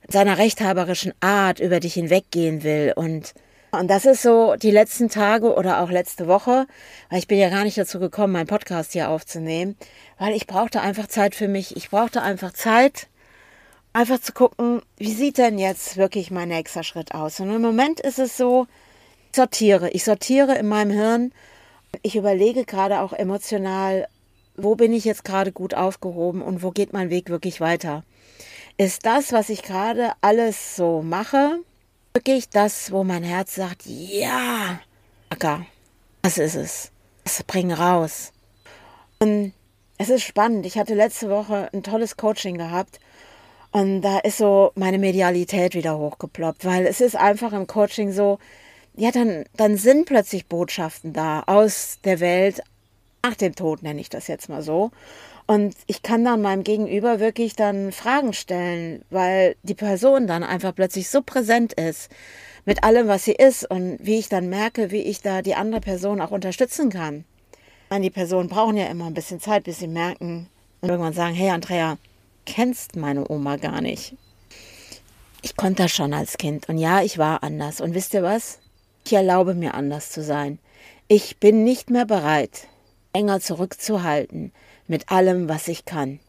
seiner 0.07 0.37
rechthaberischen 0.37 1.13
Art 1.19 1.59
über 1.59 1.79
dich 1.79 1.93
hinweggehen 1.93 2.63
will 2.63 2.93
und 2.95 3.33
und 3.79 3.87
das 3.87 4.05
ist 4.05 4.21
so 4.21 4.55
die 4.55 4.71
letzten 4.71 5.09
Tage 5.09 5.53
oder 5.55 5.81
auch 5.81 5.89
letzte 5.89 6.27
Woche, 6.27 6.67
weil 7.09 7.19
ich 7.19 7.27
bin 7.27 7.37
ja 7.37 7.49
gar 7.49 7.63
nicht 7.63 7.77
dazu 7.77 7.99
gekommen, 7.99 8.33
meinen 8.33 8.47
Podcast 8.47 8.93
hier 8.93 9.09
aufzunehmen, 9.09 9.77
weil 10.17 10.33
ich 10.33 10.47
brauchte 10.47 10.81
einfach 10.81 11.07
Zeit 11.07 11.35
für 11.35 11.47
mich. 11.47 11.75
Ich 11.75 11.89
brauchte 11.89 12.21
einfach 12.21 12.53
Zeit, 12.53 13.07
einfach 13.93 14.19
zu 14.19 14.33
gucken, 14.33 14.81
wie 14.97 15.13
sieht 15.13 15.37
denn 15.37 15.57
jetzt 15.57 15.97
wirklich 15.97 16.31
mein 16.31 16.49
nächster 16.49 16.83
Schritt 16.83 17.13
aus. 17.13 17.39
Und 17.39 17.53
im 17.53 17.61
Moment 17.61 17.99
ist 17.99 18.19
es 18.19 18.35
so, 18.35 18.67
ich 19.31 19.37
sortiere. 19.37 19.89
Ich 19.91 20.03
sortiere 20.03 20.55
in 20.55 20.67
meinem 20.67 20.91
Hirn. 20.91 21.31
Ich 22.01 22.15
überlege 22.15 22.65
gerade 22.65 22.99
auch 22.99 23.13
emotional, 23.13 24.07
wo 24.57 24.75
bin 24.75 24.93
ich 24.93 25.05
jetzt 25.05 25.23
gerade 25.23 25.51
gut 25.51 25.73
aufgehoben 25.73 26.41
und 26.41 26.63
wo 26.63 26.71
geht 26.71 26.93
mein 26.93 27.09
Weg 27.09 27.29
wirklich 27.29 27.61
weiter. 27.61 28.03
Ist 28.77 29.05
das, 29.05 29.31
was 29.31 29.49
ich 29.49 29.63
gerade 29.63 30.11
alles 30.21 30.75
so 30.75 31.01
mache, 31.01 31.59
wirklich 32.15 32.49
das, 32.49 32.91
wo 32.91 33.03
mein 33.03 33.23
Herz 33.23 33.55
sagt, 33.55 33.85
ja, 33.85 34.79
Acker, 35.29 35.65
das 36.21 36.37
ist 36.37 36.55
es. 36.55 36.91
Das 37.25 37.43
bring 37.43 37.71
raus. 37.71 38.31
Und 39.19 39.53
es 39.97 40.09
ist 40.09 40.23
spannend. 40.23 40.65
Ich 40.65 40.77
hatte 40.77 40.95
letzte 40.95 41.29
Woche 41.29 41.69
ein 41.73 41.83
tolles 41.83 42.15
Coaching 42.15 42.57
gehabt 42.57 42.99
und 43.71 44.01
da 44.01 44.19
ist 44.19 44.37
so 44.37 44.71
meine 44.75 44.97
Medialität 44.97 45.75
wieder 45.75 45.97
hochgeploppt, 45.97 46.63
weil 46.63 46.87
es 46.87 47.01
ist 47.01 47.17
einfach 47.17 47.51
im 47.51 47.67
Coaching 47.67 48.13
so, 48.13 48.39
ja, 48.95 49.11
dann, 49.11 49.43
dann 49.57 49.75
sind 49.75 50.05
plötzlich 50.05 50.47
Botschaften 50.47 51.11
da 51.11 51.43
aus 51.47 51.99
der 52.05 52.21
Welt, 52.21 52.61
nach 53.23 53.35
dem 53.35 53.55
Tod 53.55 53.83
nenne 53.83 53.99
ich 53.99 54.09
das 54.09 54.27
jetzt 54.27 54.47
mal 54.47 54.61
so. 54.61 54.91
Und 55.47 55.75
ich 55.85 56.01
kann 56.01 56.25
dann 56.25 56.41
meinem 56.41 56.63
Gegenüber 56.63 57.19
wirklich 57.19 57.55
dann 57.55 57.91
Fragen 57.91 58.33
stellen, 58.33 59.03
weil 59.11 59.55
die 59.61 59.75
Person 59.75 60.25
dann 60.25 60.43
einfach 60.43 60.73
plötzlich 60.73 61.09
so 61.09 61.21
präsent 61.21 61.73
ist 61.73 62.09
mit 62.65 62.83
allem, 62.83 63.07
was 63.07 63.25
sie 63.25 63.33
ist 63.33 63.69
und 63.69 63.99
wie 64.01 64.17
ich 64.17 64.27
dann 64.27 64.49
merke, 64.49 64.89
wie 64.89 65.01
ich 65.01 65.21
da 65.21 65.43
die 65.43 65.53
andere 65.55 65.81
Person 65.81 66.19
auch 66.19 66.31
unterstützen 66.31 66.89
kann. 66.89 67.25
Meine, 67.91 68.05
die 68.05 68.09
Personen 68.09 68.49
brauchen 68.49 68.75
ja 68.75 68.87
immer 68.87 69.05
ein 69.05 69.13
bisschen 69.13 69.39
Zeit, 69.39 69.65
bis 69.65 69.79
sie 69.79 69.87
merken 69.87 70.49
und 70.81 70.89
irgendwann 70.89 71.13
sagen, 71.13 71.35
hey 71.35 71.51
Andrea, 71.51 71.97
kennst 72.45 72.95
meine 72.95 73.29
Oma 73.29 73.57
gar 73.57 73.81
nicht. 73.81 74.15
Ich 75.43 75.55
konnte 75.55 75.83
das 75.83 75.91
schon 75.91 76.13
als 76.13 76.37
Kind 76.37 76.67
und 76.69 76.79
ja, 76.79 77.03
ich 77.03 77.19
war 77.19 77.43
anders. 77.43 77.81
Und 77.81 77.93
wisst 77.93 78.15
ihr 78.15 78.23
was? 78.23 78.59
Ich 79.05 79.13
erlaube 79.13 79.53
mir 79.53 79.75
anders 79.75 80.09
zu 80.09 80.23
sein. 80.23 80.57
Ich 81.07 81.37
bin 81.37 81.63
nicht 81.63 81.91
mehr 81.91 82.05
bereit, 82.05 82.67
enger 83.13 83.39
zurückzuhalten, 83.39 84.51
mit 84.87 85.09
allem, 85.09 85.49
was 85.49 85.67
ich 85.67 85.85
kann. 85.85 86.19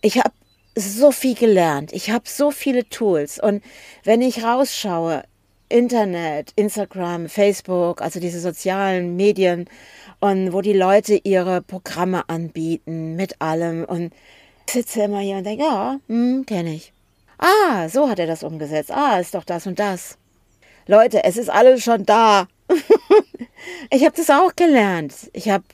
Ich 0.00 0.18
habe 0.18 0.32
so 0.74 1.12
viel 1.12 1.34
gelernt. 1.34 1.92
Ich 1.92 2.10
habe 2.10 2.24
so 2.28 2.50
viele 2.50 2.88
Tools. 2.88 3.38
Und 3.38 3.62
wenn 4.04 4.22
ich 4.22 4.42
rausschaue, 4.42 5.24
Internet, 5.68 6.52
Instagram, 6.56 7.28
Facebook, 7.28 8.02
also 8.02 8.18
diese 8.18 8.40
sozialen 8.40 9.14
Medien 9.16 9.66
und 10.18 10.52
wo 10.52 10.60
die 10.62 10.72
Leute 10.72 11.20
ihre 11.22 11.62
Programme 11.62 12.28
anbieten 12.28 13.14
mit 13.14 13.40
allem 13.40 13.84
und 13.84 14.12
sitze 14.68 15.04
immer 15.04 15.20
hier 15.20 15.36
und 15.36 15.44
denke, 15.44 15.62
ja, 15.62 15.98
hm, 16.08 16.44
kenne 16.44 16.74
ich. 16.74 16.92
Ah, 17.38 17.88
so 17.88 18.08
hat 18.08 18.18
er 18.18 18.26
das 18.26 18.42
umgesetzt. 18.42 18.90
Ah, 18.90 19.18
ist 19.18 19.34
doch 19.34 19.44
das 19.44 19.66
und 19.66 19.78
das. 19.78 20.18
Leute, 20.86 21.24
es 21.24 21.36
ist 21.36 21.48
alles 21.48 21.82
schon 21.82 22.04
da. 22.04 22.48
ich 23.90 24.04
habe 24.04 24.16
das 24.16 24.28
auch 24.28 24.54
gelernt. 24.56 25.14
Ich 25.32 25.48
habe 25.48 25.64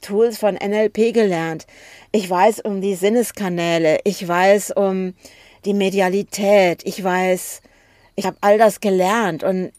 Tools 0.00 0.38
von 0.38 0.54
NLP 0.54 1.12
gelernt. 1.12 1.66
Ich 2.12 2.28
weiß 2.28 2.60
um 2.60 2.80
die 2.80 2.94
Sinneskanäle. 2.94 4.00
Ich 4.04 4.26
weiß 4.26 4.72
um 4.72 5.14
die 5.64 5.74
Medialität. 5.74 6.82
Ich 6.84 7.02
weiß, 7.02 7.60
ich 8.16 8.26
habe 8.26 8.36
all 8.40 8.58
das 8.58 8.80
gelernt. 8.80 9.42
Und 9.42 9.72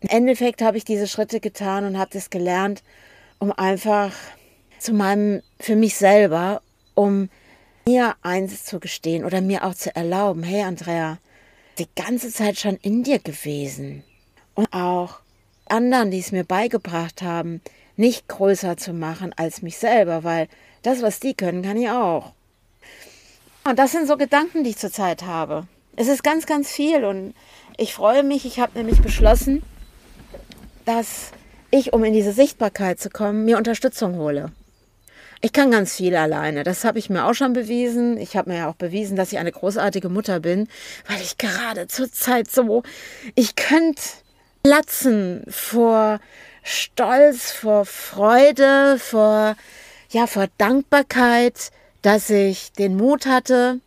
im 0.00 0.08
Endeffekt 0.08 0.62
habe 0.62 0.76
ich 0.76 0.84
diese 0.84 1.06
Schritte 1.06 1.40
getan 1.40 1.84
und 1.84 1.98
habe 1.98 2.10
das 2.12 2.30
gelernt, 2.30 2.82
um 3.38 3.52
einfach 3.52 4.12
zu 4.78 4.92
meinem, 4.92 5.42
für 5.58 5.76
mich 5.76 5.96
selber, 5.96 6.62
um 6.94 7.28
mir 7.86 8.16
eins 8.22 8.64
zu 8.64 8.80
gestehen 8.80 9.24
oder 9.24 9.40
mir 9.40 9.64
auch 9.64 9.74
zu 9.74 9.94
erlauben, 9.94 10.42
hey 10.42 10.62
Andrea, 10.62 11.18
die 11.78 11.88
ganze 11.94 12.30
Zeit 12.30 12.58
schon 12.58 12.76
in 12.76 13.02
dir 13.02 13.18
gewesen. 13.18 14.02
Und 14.54 14.72
auch 14.72 15.20
anderen, 15.66 16.10
die 16.10 16.18
es 16.18 16.32
mir 16.32 16.44
beigebracht 16.44 17.22
haben, 17.22 17.60
nicht 17.96 18.28
größer 18.28 18.76
zu 18.76 18.92
machen 18.92 19.32
als 19.36 19.62
mich 19.62 19.78
selber, 19.78 20.24
weil 20.24 20.48
das, 20.82 21.02
was 21.02 21.20
die 21.20 21.34
können, 21.34 21.62
kann 21.62 21.76
ich 21.76 21.90
auch. 21.90 22.32
Und 23.64 23.78
das 23.78 23.92
sind 23.92 24.06
so 24.06 24.16
Gedanken, 24.16 24.64
die 24.64 24.70
ich 24.70 24.78
zurzeit 24.78 25.22
habe. 25.24 25.66
Es 25.96 26.08
ist 26.08 26.22
ganz, 26.22 26.46
ganz 26.46 26.70
viel 26.70 27.04
und 27.04 27.34
ich 27.76 27.94
freue 27.94 28.22
mich. 28.22 28.44
Ich 28.44 28.60
habe 28.60 28.78
nämlich 28.78 29.00
beschlossen, 29.00 29.62
dass 30.84 31.32
ich, 31.70 31.92
um 31.92 32.04
in 32.04 32.12
diese 32.12 32.32
Sichtbarkeit 32.32 33.00
zu 33.00 33.10
kommen, 33.10 33.44
mir 33.44 33.56
Unterstützung 33.56 34.16
hole. 34.16 34.52
Ich 35.40 35.52
kann 35.52 35.70
ganz 35.70 35.94
viel 35.96 36.16
alleine. 36.16 36.64
Das 36.64 36.84
habe 36.84 36.98
ich 36.98 37.10
mir 37.10 37.26
auch 37.26 37.34
schon 37.34 37.52
bewiesen. 37.52 38.18
Ich 38.18 38.36
habe 38.36 38.50
mir 38.50 38.58
ja 38.58 38.70
auch 38.70 38.74
bewiesen, 38.74 39.16
dass 39.16 39.32
ich 39.32 39.38
eine 39.38 39.52
großartige 39.52 40.08
Mutter 40.08 40.40
bin, 40.40 40.68
weil 41.08 41.20
ich 41.20 41.36
gerade 41.36 41.88
zurzeit 41.88 42.50
so, 42.50 42.82
ich 43.34 43.56
könnte 43.56 44.02
platzen 44.62 45.44
vor 45.48 46.20
Stolz, 46.68 47.52
vor 47.52 47.84
Freude, 47.84 48.98
vor, 48.98 49.54
ja, 50.10 50.26
vor 50.26 50.48
Dankbarkeit, 50.58 51.70
dass 52.02 52.28
ich 52.28 52.72
den 52.72 52.96
Mut 52.96 53.24
hatte, 53.24 53.78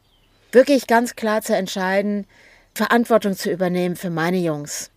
wirklich 0.54 0.88
ganz 0.88 1.18
klar 1.18 1.42
zu 1.42 1.54
entscheiden, 1.54 2.26
Verantwortung 2.74 3.36
zu 3.36 3.52
übernehmen 3.52 3.98
für 3.98 4.10
meine 4.10 4.38
Jungs. 4.38 4.92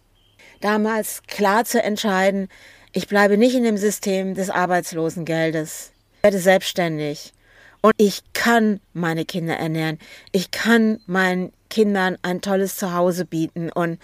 Damals 0.60 1.24
klar 1.26 1.64
zu 1.64 1.82
entscheiden, 1.82 2.48
ich 2.92 3.08
bleibe 3.08 3.36
nicht 3.36 3.56
in 3.56 3.64
dem 3.64 3.76
System 3.76 4.34
des 4.34 4.48
Arbeitslosengeldes. 4.48 5.90
Werde 6.22 6.38
selbstständig. 6.38 7.32
Und 7.80 7.94
ich 7.96 8.22
kann 8.32 8.78
meine 8.92 9.24
Kinder 9.24 9.56
ernähren. 9.56 9.98
Ich 10.30 10.52
kann 10.52 11.00
meinen 11.06 11.52
Kindern 11.68 12.16
ein 12.22 12.42
tolles 12.42 12.76
Zuhause 12.76 13.24
bieten. 13.24 13.72
Und 13.72 13.98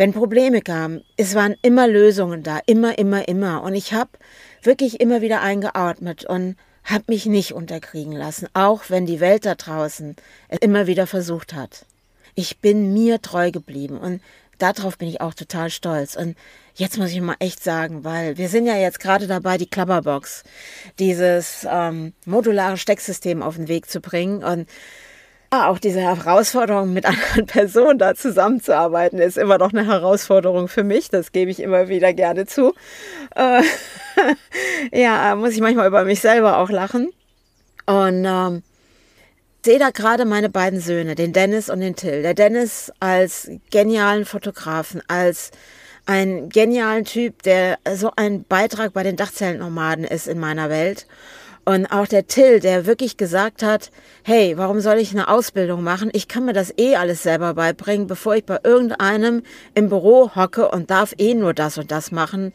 wenn 0.00 0.14
Probleme 0.14 0.62
kamen, 0.62 1.04
es 1.18 1.34
waren 1.34 1.56
immer 1.60 1.86
Lösungen 1.86 2.42
da, 2.42 2.58
immer, 2.64 2.96
immer, 2.96 3.28
immer. 3.28 3.62
Und 3.62 3.74
ich 3.74 3.92
habe 3.92 4.08
wirklich 4.62 4.98
immer 4.98 5.20
wieder 5.20 5.42
eingeatmet 5.42 6.24
und 6.24 6.56
habe 6.84 7.04
mich 7.08 7.26
nicht 7.26 7.52
unterkriegen 7.52 8.14
lassen, 8.14 8.48
auch 8.54 8.84
wenn 8.88 9.04
die 9.04 9.20
Welt 9.20 9.44
da 9.44 9.56
draußen 9.56 10.16
es 10.48 10.58
immer 10.60 10.86
wieder 10.86 11.06
versucht 11.06 11.52
hat. 11.52 11.84
Ich 12.34 12.60
bin 12.60 12.94
mir 12.94 13.20
treu 13.20 13.50
geblieben 13.50 13.98
und 13.98 14.22
darauf 14.56 14.96
bin 14.96 15.06
ich 15.06 15.20
auch 15.20 15.34
total 15.34 15.68
stolz. 15.68 16.16
Und 16.16 16.34
jetzt 16.76 16.96
muss 16.96 17.10
ich 17.10 17.20
mal 17.20 17.36
echt 17.38 17.62
sagen, 17.62 18.02
weil 18.02 18.38
wir 18.38 18.48
sind 18.48 18.64
ja 18.64 18.78
jetzt 18.78 19.00
gerade 19.00 19.26
dabei, 19.26 19.58
die 19.58 19.68
Klapperbox, 19.68 20.44
dieses 20.98 21.66
ähm, 21.70 22.14
modulare 22.24 22.78
Stecksystem 22.78 23.42
auf 23.42 23.56
den 23.56 23.68
Weg 23.68 23.90
zu 23.90 24.00
bringen. 24.00 24.42
Und 24.44 24.66
auch 25.50 25.78
diese 25.78 26.00
Herausforderung, 26.00 26.92
mit 26.92 27.06
anderen 27.06 27.46
Personen 27.46 27.98
da 27.98 28.14
zusammenzuarbeiten, 28.14 29.18
ist 29.18 29.36
immer 29.36 29.58
noch 29.58 29.72
eine 29.72 29.86
Herausforderung 29.86 30.68
für 30.68 30.84
mich. 30.84 31.10
Das 31.10 31.32
gebe 31.32 31.50
ich 31.50 31.60
immer 31.60 31.88
wieder 31.88 32.12
gerne 32.12 32.46
zu. 32.46 32.74
Äh, 33.34 33.62
ja, 34.92 35.34
muss 35.34 35.54
ich 35.54 35.60
manchmal 35.60 35.88
über 35.88 36.04
mich 36.04 36.20
selber 36.20 36.58
auch 36.58 36.70
lachen. 36.70 37.10
Und 37.86 38.24
ähm, 38.24 38.62
sehe 39.64 39.78
da 39.78 39.90
gerade 39.90 40.24
meine 40.24 40.48
beiden 40.48 40.80
Söhne, 40.80 41.14
den 41.14 41.32
Dennis 41.32 41.68
und 41.68 41.80
den 41.80 41.96
Till. 41.96 42.22
Der 42.22 42.34
Dennis 42.34 42.92
als 43.00 43.50
genialen 43.70 44.24
Fotografen, 44.24 45.02
als 45.08 45.50
einen 46.06 46.48
genialen 46.48 47.04
Typ, 47.04 47.42
der 47.42 47.78
so 47.94 48.10
ein 48.16 48.44
Beitrag 48.44 48.92
bei 48.92 49.02
den 49.02 49.16
Dachzellennomaden 49.16 50.04
ist 50.04 50.28
in 50.28 50.38
meiner 50.38 50.70
Welt. 50.70 51.06
Und 51.70 51.86
auch 51.86 52.08
der 52.08 52.26
Till, 52.26 52.58
der 52.58 52.84
wirklich 52.84 53.16
gesagt 53.16 53.62
hat, 53.62 53.92
hey, 54.24 54.58
warum 54.58 54.80
soll 54.80 54.98
ich 54.98 55.12
eine 55.12 55.28
Ausbildung 55.28 55.84
machen? 55.84 56.10
Ich 56.12 56.26
kann 56.26 56.44
mir 56.44 56.52
das 56.52 56.76
eh 56.76 56.96
alles 56.96 57.22
selber 57.22 57.54
beibringen, 57.54 58.08
bevor 58.08 58.34
ich 58.34 58.44
bei 58.44 58.58
irgendeinem 58.64 59.44
im 59.76 59.88
Büro 59.88 60.34
hocke 60.34 60.68
und 60.68 60.90
darf 60.90 61.14
eh 61.16 61.32
nur 61.34 61.54
das 61.54 61.78
und 61.78 61.92
das 61.92 62.10
machen, 62.10 62.52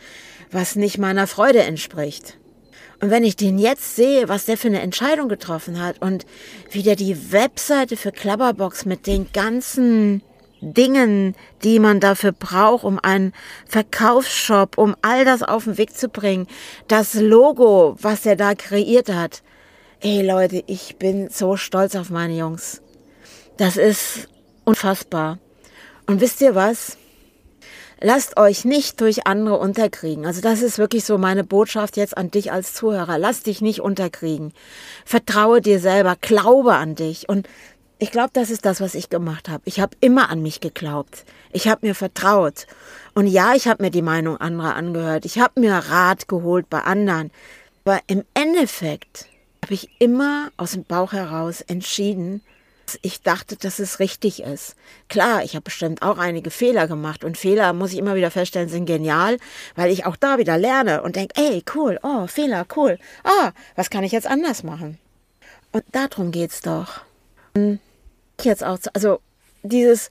was 0.51 0.75
nicht 0.75 0.97
meiner 0.97 1.27
Freude 1.27 1.59
entspricht. 1.59 2.37
Und 3.01 3.09
wenn 3.09 3.23
ich 3.23 3.37
den 3.37 3.57
jetzt 3.57 3.95
sehe, 3.95 4.27
was 4.27 4.47
der 4.47 4.57
für 4.57 4.67
eine 4.67 4.81
Entscheidung 4.81 5.29
getroffen 5.29 5.81
hat 5.81 6.01
und 6.01 6.25
wie 6.71 6.83
der 6.83 6.97
die 6.97 7.31
Webseite 7.31 7.95
für 7.95 8.11
Klapperbox 8.11 8.83
mit 8.83 9.07
den 9.07 9.31
ganzen 9.31 10.23
Dingen, 10.73 11.35
die 11.63 11.79
man 11.79 11.99
dafür 11.99 12.31
braucht, 12.31 12.83
um 12.83 12.99
einen 12.99 13.33
Verkaufsshop, 13.67 14.77
um 14.77 14.95
all 15.01 15.25
das 15.25 15.43
auf 15.43 15.65
den 15.65 15.77
Weg 15.77 15.95
zu 15.95 16.09
bringen. 16.09 16.47
Das 16.87 17.13
Logo, 17.13 17.95
was 18.01 18.25
er 18.25 18.35
da 18.35 18.55
kreiert 18.55 19.09
hat. 19.09 19.43
Ey 20.01 20.25
Leute, 20.25 20.63
ich 20.67 20.97
bin 20.97 21.29
so 21.29 21.55
stolz 21.55 21.95
auf 21.95 22.09
meine 22.09 22.37
Jungs. 22.37 22.81
Das 23.57 23.77
ist 23.77 24.27
unfassbar. 24.65 25.39
Und 26.07 26.21
wisst 26.21 26.41
ihr 26.41 26.55
was? 26.55 26.97
Lasst 28.01 28.37
euch 28.37 28.65
nicht 28.65 28.99
durch 28.99 29.25
andere 29.25 29.57
unterkriegen. 29.57 30.25
Also 30.25 30.41
das 30.41 30.61
ist 30.61 30.77
wirklich 30.77 31.05
so 31.05 31.17
meine 31.17 31.43
Botschaft 31.45 31.95
jetzt 31.95 32.17
an 32.17 32.29
dich 32.29 32.51
als 32.51 32.73
Zuhörer. 32.73 33.17
Lass 33.17 33.41
dich 33.41 33.61
nicht 33.61 33.79
unterkriegen. 33.79 34.51
Vertraue 35.05 35.61
dir 35.61 35.79
selber, 35.79 36.17
glaube 36.19 36.73
an 36.73 36.95
dich 36.95 37.29
und 37.29 37.47
ich 37.99 38.11
glaube, 38.11 38.31
das 38.33 38.49
ist 38.49 38.65
das, 38.65 38.81
was 38.81 38.95
ich 38.95 39.09
gemacht 39.09 39.47
habe. 39.49 39.63
Ich 39.65 39.79
habe 39.79 39.95
immer 40.01 40.29
an 40.29 40.41
mich 40.41 40.59
geglaubt. 40.59 41.23
Ich 41.51 41.67
habe 41.67 41.87
mir 41.87 41.95
vertraut. 41.95 42.67
Und 43.13 43.27
ja, 43.27 43.53
ich 43.53 43.67
habe 43.67 43.83
mir 43.83 43.91
die 43.91 44.01
Meinung 44.01 44.37
anderer 44.37 44.75
angehört. 44.75 45.25
Ich 45.25 45.39
habe 45.39 45.59
mir 45.59 45.73
Rat 45.73 46.27
geholt 46.27 46.69
bei 46.69 46.81
anderen. 46.81 47.31
Aber 47.85 47.99
im 48.07 48.23
Endeffekt 48.33 49.27
habe 49.63 49.73
ich 49.73 49.89
immer 49.99 50.51
aus 50.57 50.71
dem 50.71 50.83
Bauch 50.83 51.13
heraus 51.13 51.61
entschieden, 51.61 52.41
dass 52.85 52.99
ich 53.01 53.21
dachte, 53.21 53.55
dass 53.55 53.79
es 53.79 53.99
richtig 53.99 54.43
ist. 54.43 54.75
Klar, 55.07 55.43
ich 55.43 55.55
habe 55.55 55.63
bestimmt 55.63 56.01
auch 56.01 56.17
einige 56.17 56.51
Fehler 56.51 56.87
gemacht 56.87 57.23
und 57.23 57.37
Fehler, 57.37 57.73
muss 57.73 57.93
ich 57.93 57.97
immer 57.97 58.15
wieder 58.15 58.29
feststellen, 58.29 58.69
sind 58.69 58.85
genial, 58.85 59.37
weil 59.75 59.91
ich 59.91 60.05
auch 60.05 60.15
da 60.15 60.37
wieder 60.37 60.57
lerne 60.57 61.01
und 61.01 61.15
denke, 61.15 61.33
ey, 61.35 61.63
cool, 61.73 61.99
oh, 62.03 62.27
Fehler, 62.27 62.65
cool, 62.75 62.99
ah, 63.23 63.51
was 63.75 63.89
kann 63.89 64.03
ich 64.03 64.11
jetzt 64.11 64.27
anders 64.27 64.63
machen? 64.63 64.99
Und 65.71 65.83
darum 65.91 66.31
geht's 66.31 66.61
doch. 66.61 67.01
Und 67.55 67.79
jetzt 68.43 68.63
auch, 68.63 68.77
also 68.93 69.19
dieses, 69.63 70.09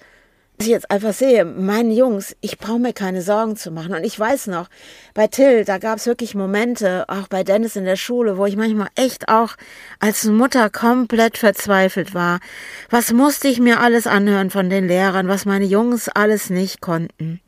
ich 0.59 0.69
jetzt 0.69 0.91
einfach 0.91 1.13
sehe, 1.13 1.45
meine 1.45 1.93
Jungs, 1.93 2.37
ich 2.41 2.59
brauche 2.59 2.79
mir 2.79 2.93
keine 2.93 3.23
Sorgen 3.23 3.57
zu 3.57 3.71
machen. 3.71 3.95
Und 3.95 4.05
ich 4.05 4.19
weiß 4.19 4.47
noch, 4.47 4.69
bei 5.13 5.27
Till, 5.27 5.65
da 5.65 5.79
gab 5.79 5.99
es 5.99 6.07
wirklich 6.07 6.35
Momente, 6.35 7.05
auch 7.09 7.29
bei 7.29 7.43
Dennis 7.43 7.77
in 7.77 7.85
der 7.85 7.97
Schule, 7.97 8.39
wo 8.39 8.47
ich 8.47 8.57
manchmal 8.57 8.89
echt 8.95 9.29
auch 9.29 9.57
als 9.99 10.25
Mutter 10.25 10.71
komplett 10.71 11.39
verzweifelt 11.39 12.15
war. 12.15 12.41
Was 12.89 13.13
musste 13.13 13.49
ich 13.49 13.59
mir 13.59 13.81
alles 13.81 14.07
anhören 14.07 14.51
von 14.51 14.71
den 14.71 14.87
Lehrern, 14.87 15.29
was 15.29 15.45
meine 15.45 15.65
Jungs 15.65 16.09
alles 16.09 16.51
nicht 16.51 16.81
konnten. 16.81 17.41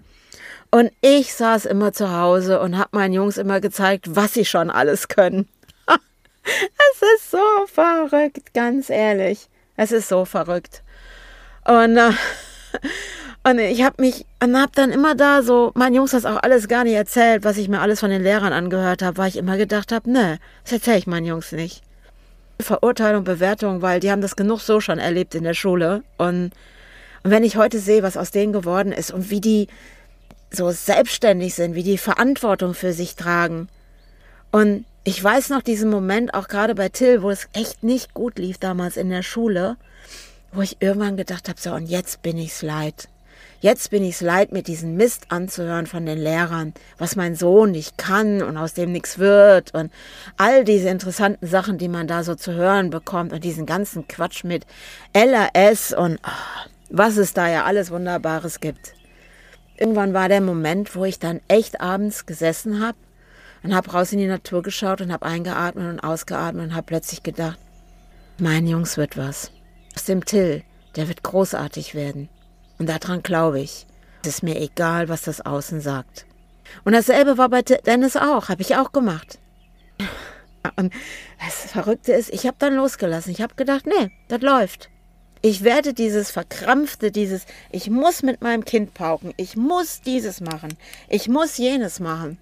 Und 0.70 0.90
ich 1.00 1.32
saß 1.32 1.64
immer 1.66 1.92
zu 1.92 2.12
Hause 2.12 2.60
und 2.60 2.76
habe 2.76 2.90
meinen 2.92 3.14
Jungs 3.14 3.38
immer 3.38 3.60
gezeigt, 3.60 4.16
was 4.16 4.34
sie 4.34 4.44
schon 4.44 4.68
alles 4.68 5.06
können. 5.08 5.48
es 6.44 7.02
ist 7.16 7.30
so 7.30 7.66
verrückt, 7.66 8.52
ganz 8.52 8.90
ehrlich. 8.90 9.48
Es 9.76 9.92
ist 9.92 10.08
so 10.08 10.24
verrückt. 10.24 10.82
Und, 11.64 11.96
äh, 11.96 12.10
und 13.48 13.58
ich 13.58 13.82
habe 13.82 14.00
mich 14.00 14.26
und 14.42 14.56
habe 14.56 14.72
dann 14.74 14.90
immer 14.90 15.14
da 15.14 15.42
so, 15.42 15.72
meinen 15.74 15.94
Jungs 15.94 16.12
das 16.12 16.24
auch 16.24 16.42
alles 16.42 16.68
gar 16.68 16.84
nicht 16.84 16.94
erzählt, 16.94 17.44
was 17.44 17.56
ich 17.56 17.68
mir 17.68 17.80
alles 17.80 18.00
von 18.00 18.10
den 18.10 18.22
Lehrern 18.22 18.52
angehört 18.52 19.02
habe, 19.02 19.18
weil 19.18 19.28
ich 19.28 19.36
immer 19.36 19.56
gedacht 19.56 19.92
habe, 19.92 20.10
ne, 20.10 20.38
das 20.64 20.72
erzähle 20.72 20.98
ich 20.98 21.06
meinen 21.06 21.26
Jungs 21.26 21.52
nicht. 21.52 21.82
Verurteilung, 22.60 23.24
Bewertung, 23.24 23.82
weil 23.82 24.00
die 24.00 24.10
haben 24.10 24.22
das 24.22 24.36
genug 24.36 24.60
so 24.60 24.80
schon 24.80 24.98
erlebt 24.98 25.34
in 25.34 25.44
der 25.44 25.54
Schule. 25.54 26.02
Und, 26.16 26.52
und 27.22 27.30
wenn 27.30 27.44
ich 27.44 27.56
heute 27.56 27.78
sehe, 27.78 28.02
was 28.02 28.16
aus 28.16 28.30
denen 28.30 28.52
geworden 28.52 28.92
ist 28.92 29.10
und 29.10 29.30
wie 29.30 29.40
die 29.40 29.68
so 30.50 30.70
selbstständig 30.70 31.54
sind, 31.54 31.74
wie 31.74 31.82
die 31.82 31.98
Verantwortung 31.98 32.72
für 32.72 32.92
sich 32.92 33.16
tragen. 33.16 33.68
Und 34.52 34.86
ich 35.06 35.22
weiß 35.22 35.50
noch 35.50 35.62
diesen 35.62 35.88
Moment, 35.88 36.34
auch 36.34 36.48
gerade 36.48 36.74
bei 36.74 36.88
Till, 36.88 37.22
wo 37.22 37.30
es 37.30 37.46
echt 37.52 37.84
nicht 37.84 38.12
gut 38.12 38.40
lief 38.40 38.58
damals 38.58 38.96
in 38.96 39.08
der 39.08 39.22
Schule, 39.22 39.76
wo 40.50 40.62
ich 40.62 40.78
irgendwann 40.80 41.16
gedacht 41.16 41.48
habe, 41.48 41.60
so 41.60 41.72
und 41.74 41.86
jetzt 41.86 42.22
bin 42.22 42.36
ich's 42.36 42.60
leid. 42.60 43.08
Jetzt 43.60 43.90
bin 43.90 44.02
ich's 44.02 44.20
leid, 44.20 44.50
mir 44.50 44.64
diesen 44.64 44.96
Mist 44.96 45.26
anzuhören 45.28 45.86
von 45.86 46.04
den 46.06 46.18
Lehrern, 46.18 46.74
was 46.98 47.14
mein 47.14 47.36
Sohn 47.36 47.70
nicht 47.70 47.96
kann 47.98 48.42
und 48.42 48.56
aus 48.56 48.74
dem 48.74 48.90
nichts 48.90 49.20
wird 49.20 49.72
und 49.74 49.92
all 50.38 50.64
diese 50.64 50.88
interessanten 50.88 51.46
Sachen, 51.46 51.78
die 51.78 51.88
man 51.88 52.08
da 52.08 52.24
so 52.24 52.34
zu 52.34 52.54
hören 52.54 52.90
bekommt 52.90 53.32
und 53.32 53.44
diesen 53.44 53.64
ganzen 53.64 54.08
Quatsch 54.08 54.42
mit 54.42 54.66
LRS 55.14 55.92
und 55.92 56.18
oh, 56.26 56.68
was 56.90 57.16
es 57.16 57.32
da 57.32 57.48
ja 57.48 57.62
alles 57.62 57.92
Wunderbares 57.92 58.58
gibt. 58.58 58.94
Irgendwann 59.76 60.14
war 60.14 60.28
der 60.28 60.40
Moment, 60.40 60.96
wo 60.96 61.04
ich 61.04 61.20
dann 61.20 61.40
echt 61.46 61.80
abends 61.80 62.26
gesessen 62.26 62.84
habe 62.84 62.96
und 63.66 63.74
habe 63.74 63.90
raus 63.90 64.12
in 64.12 64.18
die 64.18 64.26
Natur 64.26 64.62
geschaut 64.62 65.00
und 65.00 65.12
habe 65.12 65.26
eingeatmet 65.26 65.88
und 65.88 66.00
ausgeatmet 66.00 66.68
und 66.68 66.74
habe 66.74 66.86
plötzlich 66.86 67.24
gedacht, 67.24 67.58
mein 68.38 68.66
Jungs 68.66 68.96
wird 68.96 69.16
was. 69.16 69.50
Aus 69.96 70.04
dem 70.04 70.24
Till, 70.24 70.62
der 70.94 71.08
wird 71.08 71.24
großartig 71.24 71.94
werden. 71.94 72.28
Und 72.78 72.88
daran 72.88 73.22
glaube 73.22 73.60
ich. 73.60 73.86
Es 74.22 74.28
ist 74.28 74.42
mir 74.42 74.60
egal, 74.60 75.08
was 75.08 75.22
das 75.22 75.40
Außen 75.40 75.80
sagt. 75.80 76.26
Und 76.84 76.92
dasselbe 76.92 77.38
war 77.38 77.48
bei 77.48 77.62
Dennis 77.62 78.16
auch, 78.16 78.48
habe 78.48 78.62
ich 78.62 78.76
auch 78.76 78.92
gemacht. 78.92 79.38
Und 80.76 80.92
das 81.44 81.70
Verrückte 81.70 82.12
ist, 82.12 82.32
ich 82.32 82.46
habe 82.46 82.56
dann 82.58 82.74
losgelassen. 82.74 83.32
Ich 83.32 83.40
habe 83.40 83.54
gedacht, 83.54 83.86
nee, 83.86 84.10
das 84.28 84.42
läuft. 84.42 84.90
Ich 85.42 85.64
werde 85.64 85.92
dieses 85.92 86.30
verkrampfte, 86.30 87.10
dieses, 87.10 87.46
ich 87.70 87.90
muss 87.90 88.22
mit 88.22 88.42
meinem 88.42 88.64
Kind 88.64 88.94
pauken, 88.94 89.32
ich 89.36 89.56
muss 89.56 90.00
dieses 90.00 90.40
machen, 90.40 90.76
ich 91.08 91.28
muss 91.28 91.56
jenes 91.56 92.00
machen. 92.00 92.38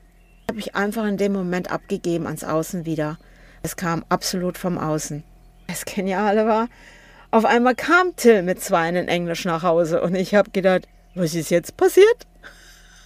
Habe 0.49 0.61
ich 0.61 0.75
einfach 0.75 1.07
in 1.07 1.17
dem 1.17 1.33
Moment 1.33 1.71
abgegeben 1.71 2.27
ans 2.27 2.45
Außen 2.45 2.87
wieder. 2.87 3.19
Es 3.63 3.77
kam 3.77 4.05
absolut 4.09 4.59
vom 4.59 4.79
Außen. 4.79 5.25
Das 5.67 5.85
Geniale 5.85 6.47
war, 6.47 6.69
auf 7.31 7.45
einmal 7.45 7.75
kam 7.75 8.15
Till 8.15 8.43
mit 8.43 8.61
zwei 8.61 8.89
in 8.89 9.09
Englisch 9.09 9.45
nach 9.45 9.63
Hause 9.63 10.03
und 10.03 10.15
ich 10.15 10.35
habe 10.35 10.51
gedacht, 10.51 10.87
was 11.15 11.35
ist 11.35 11.51
jetzt 11.51 11.77
passiert? 11.77 12.27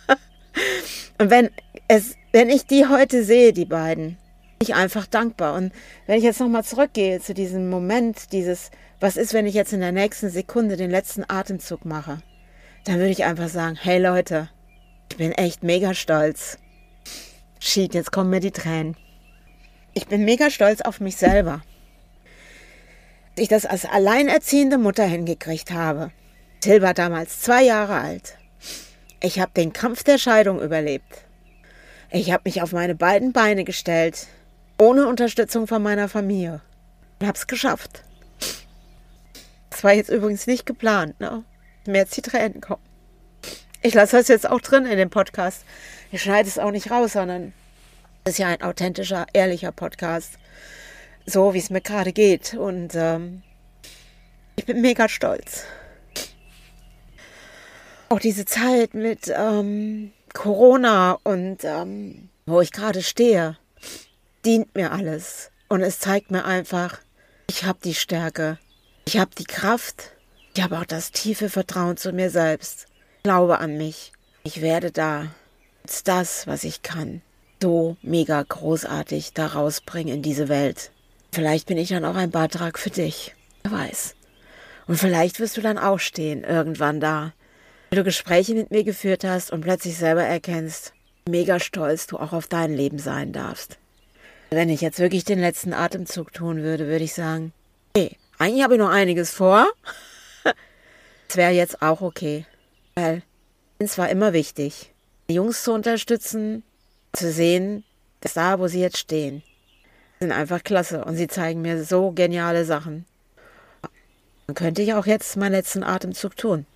und 1.19 1.31
wenn 1.31 1.51
es, 1.89 2.15
wenn 2.33 2.51
ich 2.51 2.67
die 2.67 2.87
heute 2.87 3.25
sehe, 3.25 3.53
die 3.53 3.65
beiden, 3.65 4.19
bin 4.59 4.69
ich 4.69 4.75
einfach 4.75 5.07
dankbar. 5.07 5.55
Und 5.55 5.73
wenn 6.07 6.19
ich 6.19 6.25
jetzt 6.25 6.41
nochmal 6.41 6.65
zurückgehe 6.65 7.21
zu 7.21 7.33
diesem 7.33 7.71
Moment, 7.71 8.33
dieses, 8.33 8.71
was 9.01 9.17
ist, 9.17 9.33
wenn 9.33 9.47
ich 9.47 9.55
jetzt 9.55 9.73
in 9.73 9.81
der 9.81 9.93
nächsten 9.93 10.29
Sekunde 10.29 10.77
den 10.77 10.91
letzten 10.91 11.25
Atemzug 11.27 11.85
mache, 11.85 12.19
dann 12.85 12.97
würde 12.97 13.11
ich 13.11 13.25
einfach 13.25 13.49
sagen, 13.49 13.79
hey 13.81 13.99
Leute, 13.99 14.51
ich 15.11 15.17
bin 15.17 15.33
echt 15.33 15.63
mega 15.63 15.95
stolz. 15.95 16.59
Shit, 17.61 17.95
jetzt 17.95 18.13
kommen 18.13 18.31
mir 18.31 18.41
die 18.41 18.51
Tränen. 18.51 18.97
Ich 19.95 20.07
bin 20.07 20.25
mega 20.25 20.51
stolz 20.51 20.81
auf 20.81 21.01
mich 21.01 21.17
selber 21.17 21.63
ich 23.39 23.49
das 23.49 23.67
als 23.67 23.85
alleinerziehende 23.85 24.79
Mutter 24.79 25.05
hingekriegt 25.05 25.71
habe. 25.71 26.11
Till 26.61 26.83
war 26.83 26.95
damals 26.95 27.41
zwei 27.41 27.63
Jahre 27.63 27.95
alt. 27.95 28.37
Ich 29.21 29.41
habe 29.41 29.53
den 29.57 29.73
Kampf 29.73 30.05
der 30.05 30.19
Scheidung 30.19 30.61
überlebt. 30.61 31.25
Ich 32.11 32.33
habe 32.33 32.43
mich 32.47 32.63
auf 32.63 32.73
meine 32.73 32.95
beiden 32.95 33.33
Beine 33.33 33.65
gestellt, 33.65 34.27
ohne 34.79 35.07
Unterstützung 35.07 35.67
von 35.67 35.83
meiner 35.83 36.09
Familie. 36.09 36.61
Und 37.21 37.27
habe 37.27 37.37
es 37.37 37.47
geschafft. 37.47 38.05
Das 39.71 39.85
war 39.85 39.93
jetzt 39.93 40.11
übrigens 40.11 40.47
nicht 40.47 40.67
geplant, 40.67 41.19
ne? 41.21 41.45
Mir 41.87 41.99
jetzt 41.99 42.17
die 42.17 42.23
Tränen 42.23 42.61
kommen. 42.61 42.83
Ich 43.83 43.95
lasse 43.95 44.17
das 44.17 44.29
jetzt 44.29 44.49
auch 44.49 44.61
drin 44.61 44.87
in 44.87 44.99
dem 44.99 45.11
Podcast. 45.11 45.65
Ich 46.11 46.23
schneide 46.23 46.49
es 46.49 46.59
auch 46.59 46.71
nicht 46.71 46.91
raus, 46.91 47.13
sondern 47.13 47.53
es 48.25 48.33
ist 48.33 48.39
ja 48.39 48.49
ein 48.49 48.63
authentischer, 48.63 49.27
ehrlicher 49.33 49.73
Podcast 49.73 50.39
so, 51.29 51.55
wie 51.55 51.59
es 51.59 51.71
mir 51.71 51.81
gerade 51.81 52.13
geht. 52.13 52.55
Und 52.55 52.95
ähm, 52.95 53.43
ich 54.57 54.65
bin 54.65 54.81
mega 54.81 55.09
stolz. 55.09 55.65
Auch 58.09 58.21
diese 58.21 58.45
Zeit 58.45 58.95
mit 58.95 59.33
ähm, 59.35 60.13
Corona 60.33 61.19
und 61.25 61.59
ähm, 61.65 62.31
wo 62.47 62.61
ich 62.61 62.73
gerade 62.73 63.03
stehe, 63.03 63.59
dient 64.45 64.75
mir 64.75 64.93
alles. 64.93 65.51
Und 65.69 65.83
es 65.83 66.01
zeigt 66.01 66.31
mir 66.31 66.45
einfach, 66.47 66.99
ich 67.51 67.65
habe 67.65 67.79
die 67.85 67.95
Stärke, 67.95 68.59
ich 69.07 69.19
habe 69.19 69.31
die 69.37 69.45
Kraft, 69.45 70.13
ich 70.55 70.63
habe 70.63 70.79
auch 70.79 70.87
das 70.87 71.13
tiefe 71.13 71.51
Vertrauen 71.51 71.99
zu 71.99 72.13
mir 72.13 72.31
selbst. 72.31 72.88
Glaube 73.23 73.59
an 73.59 73.77
mich. 73.77 74.13
Ich 74.45 74.61
werde 74.61 74.91
da 74.91 75.27
jetzt 75.85 76.09
das, 76.09 76.47
was 76.47 76.65
ich 76.65 76.83
kann, 76.83 77.23
so 77.61 77.97
mega 78.03 78.43
großartig 78.43 79.33
da 79.35 79.47
rausbringen 79.47 80.15
in 80.15 80.23
diese 80.23 80.49
Welt. 80.49 80.91
Vielleicht 81.33 81.67
bin 81.67 81.79
ich 81.79 81.89
dann 81.89 82.05
auch 82.05 82.15
ein 82.15 82.31
Beitrag 82.31 82.79
für 82.79 82.91
dich. 82.91 83.35
Wer 83.63 83.73
weiß. 83.73 84.15
Und 84.87 84.97
vielleicht 84.97 85.41
wirst 85.41 85.57
du 85.57 85.61
dann 85.61 85.79
auch 85.79 85.99
stehen, 85.99 86.45
irgendwann 86.45 87.01
da. 87.01 87.33
Wenn 87.91 87.99
du 87.99 88.05
Gespräche 88.05 88.55
mit 88.55 88.71
mir 88.71 88.85
geführt 88.85 89.25
hast 89.25 89.51
und 89.51 89.63
plötzlich 89.63 89.97
selber 89.97 90.23
erkennst, 90.23 90.93
mega 91.29 91.61
stolz 91.61 92.07
du 92.07 92.19
auch 92.19 92.33
auf 92.33 92.47
dein 92.47 92.75
Leben 92.75 92.99
sein 92.99 93.33
darfst. 93.33 93.79
Wenn 94.51 94.71
ich 94.71 94.81
jetzt 94.81 94.99
wirklich 94.99 95.25
den 95.25 95.41
letzten 95.41 95.75
Atemzug 95.75 96.33
tun 96.33 96.63
würde, 96.63 96.87
würde 96.87 97.05
ich 97.05 97.13
sagen, 97.13 97.53
hey, 97.95 98.17
eigentlich 98.39 98.63
habe 98.63 98.75
ich 98.75 98.81
noch 98.81 98.91
einiges 98.91 99.31
vor. 99.31 99.67
Es 101.31 101.37
wäre 101.37 101.53
jetzt 101.53 101.83
auch 101.83 102.01
okay. 102.01 102.47
Weil 102.99 103.23
es 103.79 103.97
war 103.97 104.09
immer 104.09 104.33
wichtig, 104.33 104.93
die 105.29 105.35
Jungs 105.35 105.63
zu 105.63 105.73
unterstützen, 105.73 106.65
zu 107.13 107.31
sehen, 107.31 107.85
dass 108.21 108.35
da, 108.35 108.59
wo 108.59 108.67
sie 108.67 108.81
jetzt 108.81 108.99
stehen, 108.99 109.43
sind 110.19 110.33
einfach 110.33 110.65
klasse 110.65 111.05
und 111.05 111.15
sie 111.15 111.29
zeigen 111.29 111.63
mir 111.63 111.85
so 111.85 112.11
geniale 112.11 112.65
Sachen. 112.65 113.05
Dann 114.47 114.57
könnte 114.57 114.83
ich 114.83 114.95
auch 114.95 115.07
jetzt 115.07 115.37
meinen 115.37 115.53
letzten 115.53 115.85
Atemzug 115.85 116.37
tun. 116.37 116.67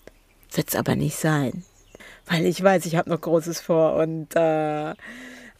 Wird's 0.52 0.76
aber 0.76 0.94
nicht 0.94 1.16
sein. 1.16 1.64
Weil 2.26 2.46
ich 2.46 2.62
weiß, 2.62 2.86
ich 2.86 2.94
habe 2.94 3.10
noch 3.10 3.20
Großes 3.20 3.60
vor 3.60 3.96
und 3.96 4.36
äh, 4.36 4.94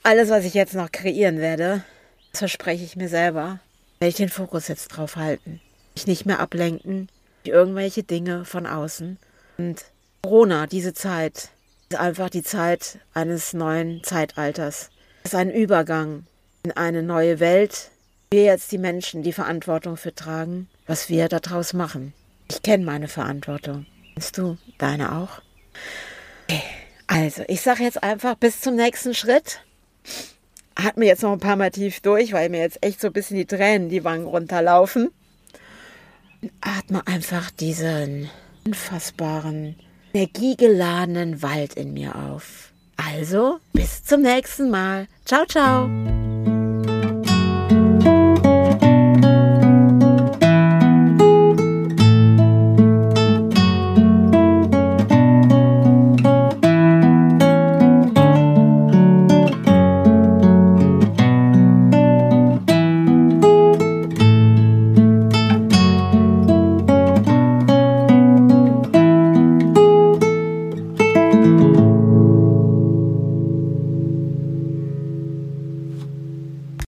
alles, 0.05 0.31
was 0.31 0.45
ich 0.45 0.55
jetzt 0.55 0.75
noch 0.75 0.93
kreieren 0.93 1.39
werde, 1.39 1.83
das 2.31 2.39
verspreche 2.39 2.85
ich 2.85 2.95
mir 2.95 3.09
selber, 3.09 3.59
werde 3.99 4.11
ich 4.11 4.17
den 4.17 4.29
Fokus 4.29 4.69
jetzt 4.69 4.89
drauf 4.89 5.17
halten. 5.17 5.61
Mich 5.97 6.07
nicht 6.07 6.25
mehr 6.25 6.39
ablenken, 6.39 7.09
irgendwelche 7.43 8.05
Dinge 8.05 8.45
von 8.45 8.67
außen. 8.67 9.19
Und 9.59 9.85
Corona, 10.25 10.69
diese 10.69 10.95
Zeit, 10.95 11.49
ist 11.89 11.99
einfach 11.99 12.31
die 12.31 12.45
Zeit 12.45 13.01
eines 13.13 13.55
neuen 13.55 14.05
Zeitalters. 14.05 14.91
Es 15.25 15.33
ist 15.33 15.35
ein 15.35 15.51
Übergang 15.51 16.27
in 16.63 16.71
eine 16.71 17.03
neue 17.03 17.41
Welt. 17.41 17.91
Wir 18.31 18.45
jetzt 18.45 18.71
die 18.71 18.79
Menschen 18.79 19.25
die 19.25 19.33
Verantwortung 19.33 19.97
für 19.97 20.15
tragen, 20.15 20.69
was 20.87 21.09
wir 21.09 21.29
daraus 21.29 21.73
machen. 21.73 22.13
Ich 22.49 22.63
kenne 22.63 22.85
meine 22.85 23.09
Verantwortung. 23.09 23.87
Kennst 24.15 24.39
du 24.39 24.59
deine 24.79 25.11
auch? 25.11 25.43
Okay. 26.49 26.63
Also, 27.09 27.43
ich 27.49 27.61
sage 27.61 27.83
jetzt 27.83 28.05
einfach 28.05 28.37
bis 28.37 28.61
zum 28.61 28.77
nächsten 28.77 29.15
Schritt. 29.15 29.61
Hat 30.77 30.99
mir 30.99 31.07
jetzt 31.07 31.25
noch 31.25 31.33
ein 31.33 31.41
paar 31.41 31.57
Mal 31.57 31.73
tief 31.73 31.99
durch, 31.99 32.33
weil 32.33 32.49
mir 32.49 32.61
jetzt 32.61 32.79
echt 32.81 33.01
so 33.01 33.09
ein 33.09 33.13
bisschen 33.13 33.39
die 33.39 33.47
Tränen 33.47 33.89
die 33.89 34.05
Wangen 34.05 34.27
runterlaufen. 34.27 35.11
Atme 36.61 37.05
einfach 37.09 37.51
diesen 37.51 38.31
unfassbaren, 38.65 39.75
energiegeladenen 40.13 41.43
Wald 41.43 41.75
in 41.75 41.93
mir 41.93 42.15
auf. 42.15 42.73
Also, 42.97 43.59
bis 43.73 44.05
zum 44.05 44.23
nächsten 44.23 44.71
Mal. 44.71 45.07
Ciao, 45.25 45.45
ciao. 45.47 45.89